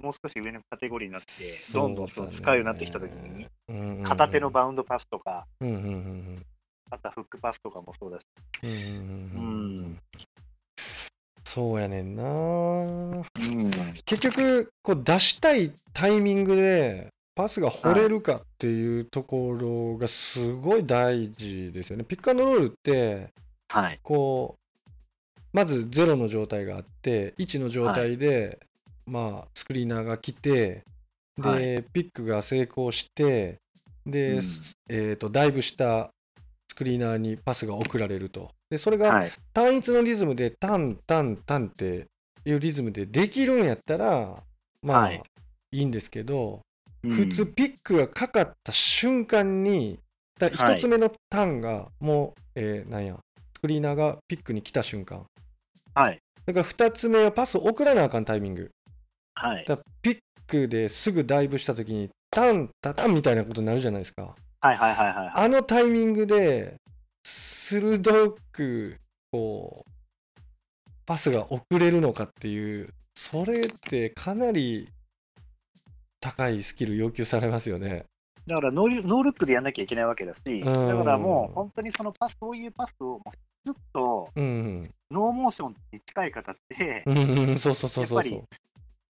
[0.00, 1.26] もう少し上のカテゴリーになって、
[1.72, 6.42] どんどんそう使うようになってきたときに、に片手のバウンドパスとか、うんうんうん
[6.88, 8.24] あとはフックパスとかもそうだし、
[8.62, 9.98] うん、
[11.44, 12.22] そうやねんな。
[12.22, 13.24] うん、
[14.04, 22.04] 結局こう出したいタイミングでパスが掘れるかっていうところがすごい大事ですよね。
[22.04, 23.30] ピックアンドロールって
[23.68, 24.76] はい、こう
[25.52, 28.60] まず0の状態があって1の状態で、
[29.06, 30.84] まあスクリーナーが来て
[31.38, 33.58] で、はピックが成功して
[34.06, 34.42] で、うん。
[34.88, 36.10] えー、とダイブした
[36.68, 38.50] スクリーナーにパスが送られると。
[38.70, 39.32] でそれがはい。
[39.52, 42.06] 単一のリズムでタンタンタンって
[42.44, 44.42] いうリズムでできるんやったら
[44.82, 45.22] まあ、はい。
[45.72, 46.60] い、いんですけど、
[47.02, 47.10] うん。
[47.10, 49.98] 普通ピックがかかった瞬間に
[50.38, 53.16] 一つ目のターンがもう、えーなんや
[53.54, 55.24] スクリーナーがピックに来た瞬間。
[55.94, 56.20] はい。
[56.44, 58.70] だから2つ目はパスを送らなあかんタイミング
[59.36, 59.64] はい。
[59.66, 65.32] だピックですぐダイブした時にタンタタンみたいなことになるじゃないですかはいはいはいはい。
[65.34, 66.74] あのタイミングで
[67.24, 68.96] 鋭く
[69.30, 69.90] こう
[71.04, 74.88] パスが送れるのかっていうそれってかなり
[76.20, 78.04] 高いスキル要求されますよね。
[78.46, 83.20] だからノーリノールックでやんなきゃいけないわけだし、んだからもう本当にそのパス、そういうパスを
[83.64, 88.65] ずっとうんノーモーションに近い形で、うん、うん、そうそうそうそうそうやっぱり。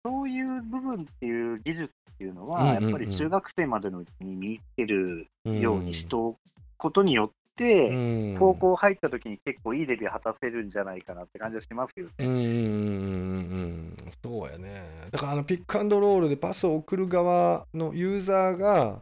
[0.07, 2.83] そういう部分っていう技術っていうのは、うんうんうん。
[2.83, 6.37] やっぱり中学生までのうちに身につけるうんようにしておく
[6.77, 7.93] ことによって、う
[8.35, 8.37] ん。
[8.39, 12.11] 高校入った時に結構いいデビュー果たせるんじゃないかなって感じはしますよね。
[12.19, 12.43] うんうんうん。
[12.43, 14.83] うんうんそうやね。
[15.11, 19.01] だからあのピックアンドロールでパスを送る側のユーザーが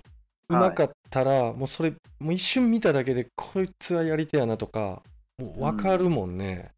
[0.50, 5.02] うまかったら、もうそれもう一瞬見ただけでこいつはやり手やなとか
[5.38, 6.72] もう分かるもんね、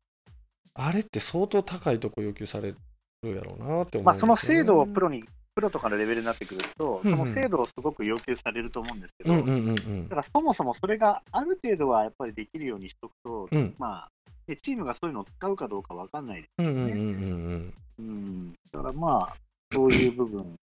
[0.73, 2.73] あれって相当高いとこ要求され
[3.31, 4.03] るやろうなって思うんですよね。
[4.03, 5.23] まあ、その精度をプロに、
[5.55, 10.09] プロとかのレベルになってくると、その精度をすごく要求されると思うんですけど、うんうんうんうん。
[10.09, 13.73] だからそもそもそれがある程度はやっぱりできるようにしとくと、うん。
[13.77, 14.09] まあ、
[14.47, 16.51] でチームがそういうのを使うかどうかわかんないです。
[16.59, 19.35] うんうんうんうんうん、だからまあ、
[19.73, 20.41] そういう部分。
[20.41, 20.55] うん。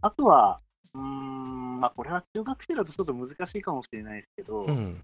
[0.00, 0.60] あとは、
[0.94, 5.02] うーん、まあ、これは中学生だとちょっと難しいかもしれないですけど、うん。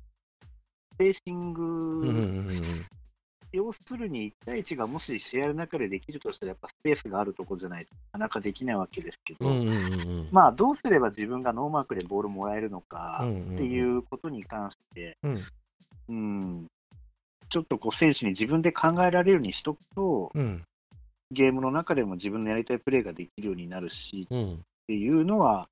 [0.94, 2.62] スペーシング、うんうんうん
[3.52, 9.76] 要するに1対1がもし試合の中でできるとしたら、やっぱスペースがあるとこじゃないとなかなかできないわけですけど、うんうんうんう
[10.22, 10.28] ん。
[10.32, 15.44] まあ、どうすれば自分がノーマークでボールもらえるのかっていうことに関して、うん。
[16.08, 16.66] うん、
[17.50, 20.64] ちょっとこう選手に自分で考えられるようにしとくと、うん。
[21.30, 24.60] ゲームの中でも自分のやりたいプレーができるようになるしっうん。
[24.86, 25.68] ていうのは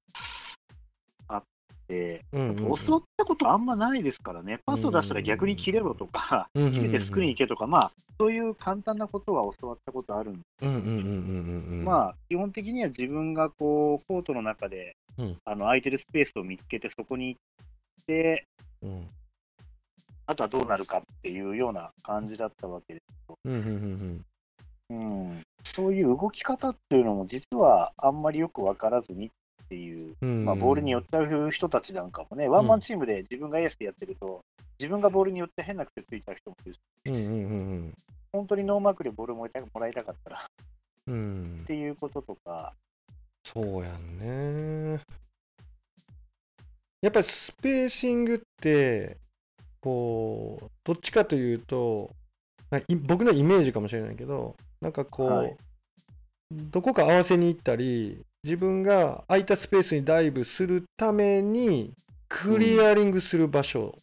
[1.90, 11.84] て、うんうん教わったことあんまないですからね、パスを出したら逆に切れろとか、うんうんうん決めてスクリーン行けとか、まあ、そういう簡単なことは教わったことあるんで、うんうんうんうんうんうん。
[11.84, 15.36] まあ、基本的には自分がこうコートの中で、うん。
[15.44, 18.46] あの空いてるスペースを見つけて、そこに行って、
[18.82, 19.06] うん。
[20.26, 23.34] あとはどうなるかっていうような感じだったわけです。
[23.44, 24.24] うんうんうん
[24.90, 25.42] うん、
[25.74, 29.30] そういう動き方っていうのも、実はあんまりよく分からずにっ
[29.70, 30.44] ていう、うん。
[30.44, 34.44] まあ、ボールに寄っちゃう人たちなんかもね、ワンマンチームで自分がエースでやってると、
[34.78, 37.26] 自分がボールに寄って変な癖ついちゃう人もいるし、うんうんう
[37.86, 37.94] ん
[38.32, 39.48] 本当にノーマークでボールをも
[39.80, 40.40] らいたかったらっ
[41.08, 41.14] うん。
[41.14, 42.74] うんていうこととか、
[43.44, 45.00] そうやんね。
[47.02, 49.16] やっぱりスペーシングって
[49.80, 52.10] こうどっちかというと
[53.06, 55.56] 僕のイメージかもしれないけどなんかこう、はい。
[56.52, 61.92] どこか合わせに行ったり自分が空いたスペースにダイブするために
[62.28, 63.98] クリアリングする場所、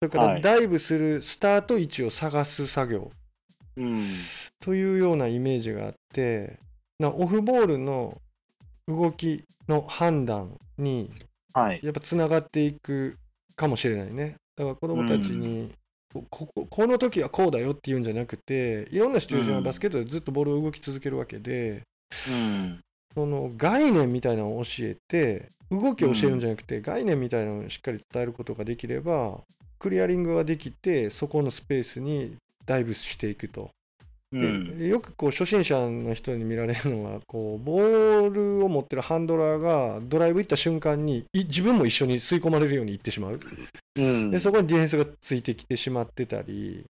[0.00, 0.34] それかはい。
[0.36, 3.10] らダイブするスタート位置を探す作業、
[3.76, 4.04] うん、
[4.60, 6.58] というようなイメージがあって
[6.98, 8.16] なオフボールの
[8.86, 11.10] 動きの判断に
[11.54, 13.18] はい、やっぱつながっていく
[13.56, 14.36] かもしれないね。
[14.56, 15.70] だから子供たちに、
[16.12, 21.82] ここここの時はこうだよっていうんじゃなくていろんなシチュエーションバスケットでずっとボールを動き続けるわけで、
[22.28, 22.80] うん、
[23.14, 29.40] その概念みたいなのを教えて動きを教えるんじゃなくて、概念みたいなのをしっかり伝えることができれば
[29.78, 32.36] クリアリングができてそこのスペースに
[32.66, 33.70] ダイブしていくと。
[34.32, 43.40] うん、でよくこう初心者の人に見られるのはこうボールを持ってるハンドラーがドライブ行った瞬間にい自分も一緒に吸い込まれるように行ってしまう
[43.96, 44.30] うん。
[44.30, 46.86] でそこにディフェンスがついてきてしまってたり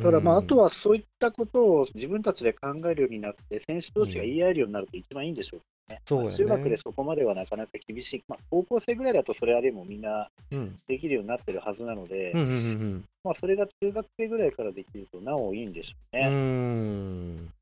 [0.00, 0.44] だからまあ、うん。
[0.44, 6.00] あとはそういったことを自分たちで考えるようになって、選手同士が言い合えるようになると一番いいんでしょうね。
[6.06, 6.36] そうやね。
[6.36, 10.78] 中学でそこまではなかなか厳しい、まあ、高校生ぐらいだとそれはでもみんなうん。
[10.86, 17.42] できるようになってるはずなので、うんうんうんまあ、それが中学生ぐらいからできるとなおいいんでしょううんうね。
[17.42, 17.52] ん。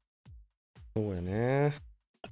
[0.96, 1.74] そうやね。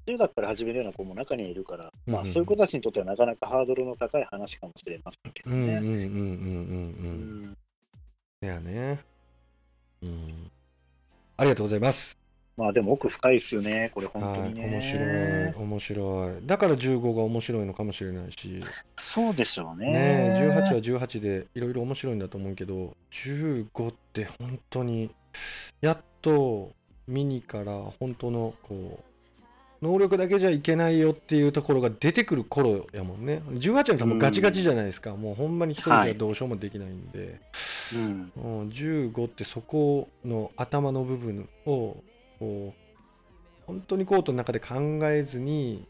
[0.07, 2.33] 中学から始めるような子も中にはいるから、まあ、うんうん。
[2.33, 5.57] そういう子たちにとってはなかなかハードルの高い話かもしれませんけどね。
[5.57, 7.47] うんうんうんうんうんう
[8.43, 9.01] うんやね
[10.03, 10.51] うん
[11.37, 12.17] ありがとうございます
[12.57, 14.67] まあでも奥深いですよね、これ本当はいにね。
[14.67, 18.63] 面白い面白いだから15が面白いのかもしれないし
[18.99, 19.93] そうでしょうね。
[19.93, 19.99] ね
[20.37, 25.11] え18は18でいろいろ面白いんだと思うけど15って本当に
[25.83, 26.73] やっと
[27.07, 29.05] ミニから本当のこう
[29.87, 37.41] 能力だけじゃいけないよっていうところが出てくる頃やもんね18年かもうガチガチじゃないですか、もうほんまに一人じゃどうしようもできないんで、
[37.95, 42.03] うんうん、15ってそこの頭の部分を
[42.39, 42.87] こう
[43.67, 44.75] 本当にコートの中で考
[45.05, 45.87] えずに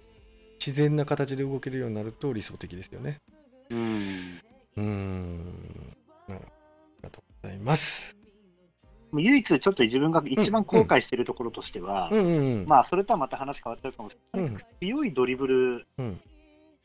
[0.59, 3.19] 自然な形で動けるようになると理想的ですよね。
[3.71, 4.41] うん
[4.77, 5.97] うーん。
[6.29, 6.39] あり
[7.03, 8.26] がとうございます。
[9.21, 12.11] 唯一ちょっと自分が一番後悔しているところとしては。
[12.67, 16.21] まあそれとはまた話変わっちゃうかもしれない、うん強いドリブル、うん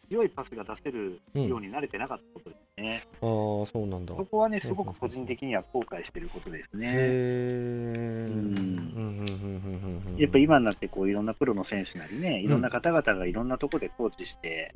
[0.10, 3.02] 強いパスが出せるうんように慣れてなかったことですね。
[3.22, 4.14] ああ、そうなんだ。
[4.14, 6.88] そこはね、すごく個人的には後悔していることですね。
[6.88, 8.26] へえ。
[8.30, 10.18] うんうんうんうんうんうん。
[10.18, 14.74] やっぱ今になってこういろんなプロの選手なりね、いろんな方々がいろんなところでコーチして、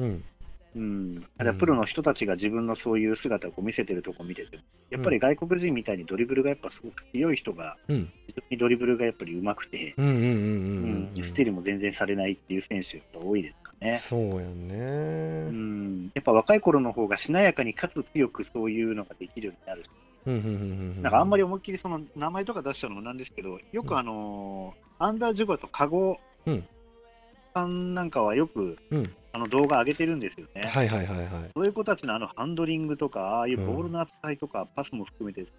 [0.76, 0.82] うん。
[0.82, 0.86] う
[1.19, 8.11] ん、あるいはプロの人たちが自分のそういう姿を見せてるとこ見てても、やっぱり外国人みたいにドリブルがやっぱすごく強い人が、うん。
[8.28, 11.23] 非常にドリブルがやっぱり上手くて、うんうんうんううんん。
[11.23, 13.97] スティールも全然されないっていう選手が多いですかね。
[13.99, 15.49] そうやうね。
[15.51, 19.89] ん、やっぱ若い頃の方がしなやかにかつ強くそういうのができるようになるし、
[20.26, 20.53] うんうんうんう
[20.99, 21.01] ん。
[21.03, 26.63] なんかあんまり思いっきりその名前とか出しちゃうのもなんですけど、よくあのーアンダージョガとカゴうん
[27.53, 29.03] さんなんかはよくうん。
[29.36, 30.61] あの動画上げてるんですよね。
[30.63, 31.27] はいはいはいはい。
[31.53, 35.51] そういう子たちのあのハンドリングとか、ああいうボールの扱いとか、パスも含めて、めち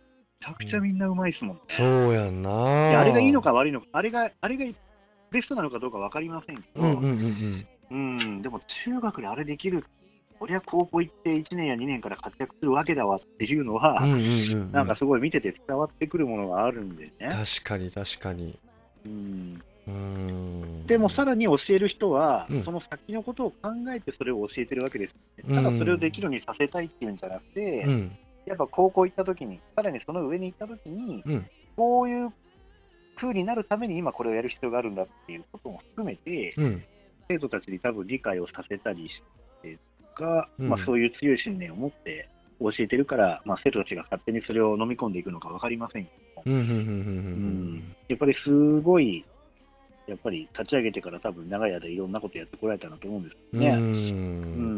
[0.46, 1.62] ゃくちゃみんなうまいですもんね。
[1.68, 3.00] そうやんな。
[3.00, 4.64] あれがいいのか悪いのか、あれがあれが
[5.30, 8.18] ベストなのかどうか分かりませんけど、うんうんうんうん。
[8.18, 9.84] うんでも中学であれできる、
[10.38, 14.72] こりゃ高校行って1年や2年から活躍するわけだわっていうのは、うんうんうんうん。
[14.72, 17.28] なんかすごい見てて伝わってくるものがあるんでね。
[17.28, 18.58] 確かに確かに。
[19.04, 19.62] うん。
[20.86, 22.62] でもさらに教える人は、うん。
[22.62, 25.14] その先のことを考えてそれを教えてるわけです、
[25.46, 25.54] うん。
[25.54, 28.16] ただそれをできるようにさせたいっていうんじゃなくて、うん。
[28.46, 31.46] やっぱ高校行った時に、さらにその上に行った時に、うん。
[31.76, 32.32] こういう
[33.16, 36.82] 風になるために今これをやる必要があるんだっていうことも含めて、うん。
[37.28, 39.22] 生徒たちに多分理解をさせたりし
[39.62, 39.78] て
[40.16, 40.68] か、うん。
[40.68, 42.28] まあ、そういう強い信念を持って
[42.58, 46.10] 教えてるから、まあ、生徒たちが勝手にそれを飲み込んでいくのか分かりませんけ
[46.44, 46.50] ど。
[48.08, 49.24] やっぱりすごい、
[50.06, 53.68] やっぱり立ち上げてから多分長い間いろんなことやってこられたなと思うんですけどね。
[53.70, 53.78] うんう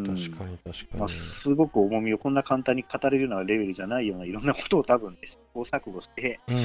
[0.03, 1.21] ん確かに確まあ、かに。
[1.21, 6.57] すごく重みをこんな簡単に語れるようなレベルじゃないようないろんなことを多分ね、試行錯誤してうん。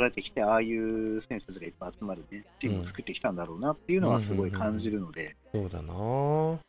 [0.00, 5.94] 捉えてきて、ああいう選手たちがいっぱい集まるね、チームを作ってきたんだろうなっていうのはすごい感じるので、そうだな。
[5.94, 6.60] うん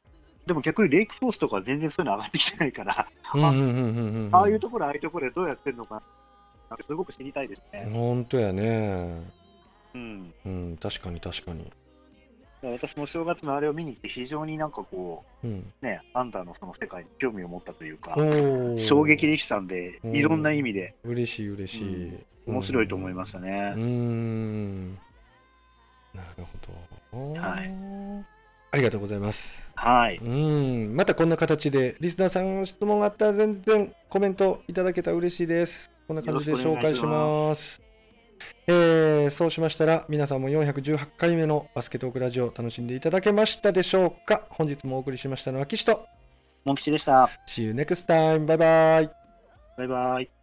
[0.47, 4.29] でも逆にレイクフォースとかは全然そういうの上がってきてないから、うんうんうんうん。
[4.31, 6.01] ああいうところ、ああいうところでどうやってるのか
[6.85, 7.89] すごく知りたいですね。
[7.93, 9.21] 本当やね。
[10.45, 11.71] うん、うん、確かに確かに。
[12.63, 15.71] 私も正月のあれを見に行って、非常になんかこうん。
[15.81, 18.15] う、ね、アンダーのその世界に興味を持ったというか
[18.77, 22.13] 衝撃でしたんで、うんいろんな意味で嬉しい嬉しい。
[22.47, 23.49] 面白いと思いましたうね。
[23.75, 24.93] ーん。
[26.15, 26.43] なる
[27.11, 27.39] ほど。
[27.39, 27.71] はい。
[28.71, 29.69] ありがとうございます。
[29.75, 30.17] はい。
[30.17, 30.95] うん。
[30.95, 35.91] またこんな形で、リスナーさん質問があったら全然コメントいただけたら嬉しいです。
[36.07, 37.86] こんな感じで紹介します。
[38.67, 46.05] えーそうしましたら、皆さんも418回目のバスケットークラジオ楽しんでいただけましたでしょうか本日もお送りしましたのは岸と。
[46.65, 47.29] モン吉でした。
[47.47, 48.45] See you next time.
[48.45, 49.11] バイバイ。
[49.77, 50.36] バイバイ。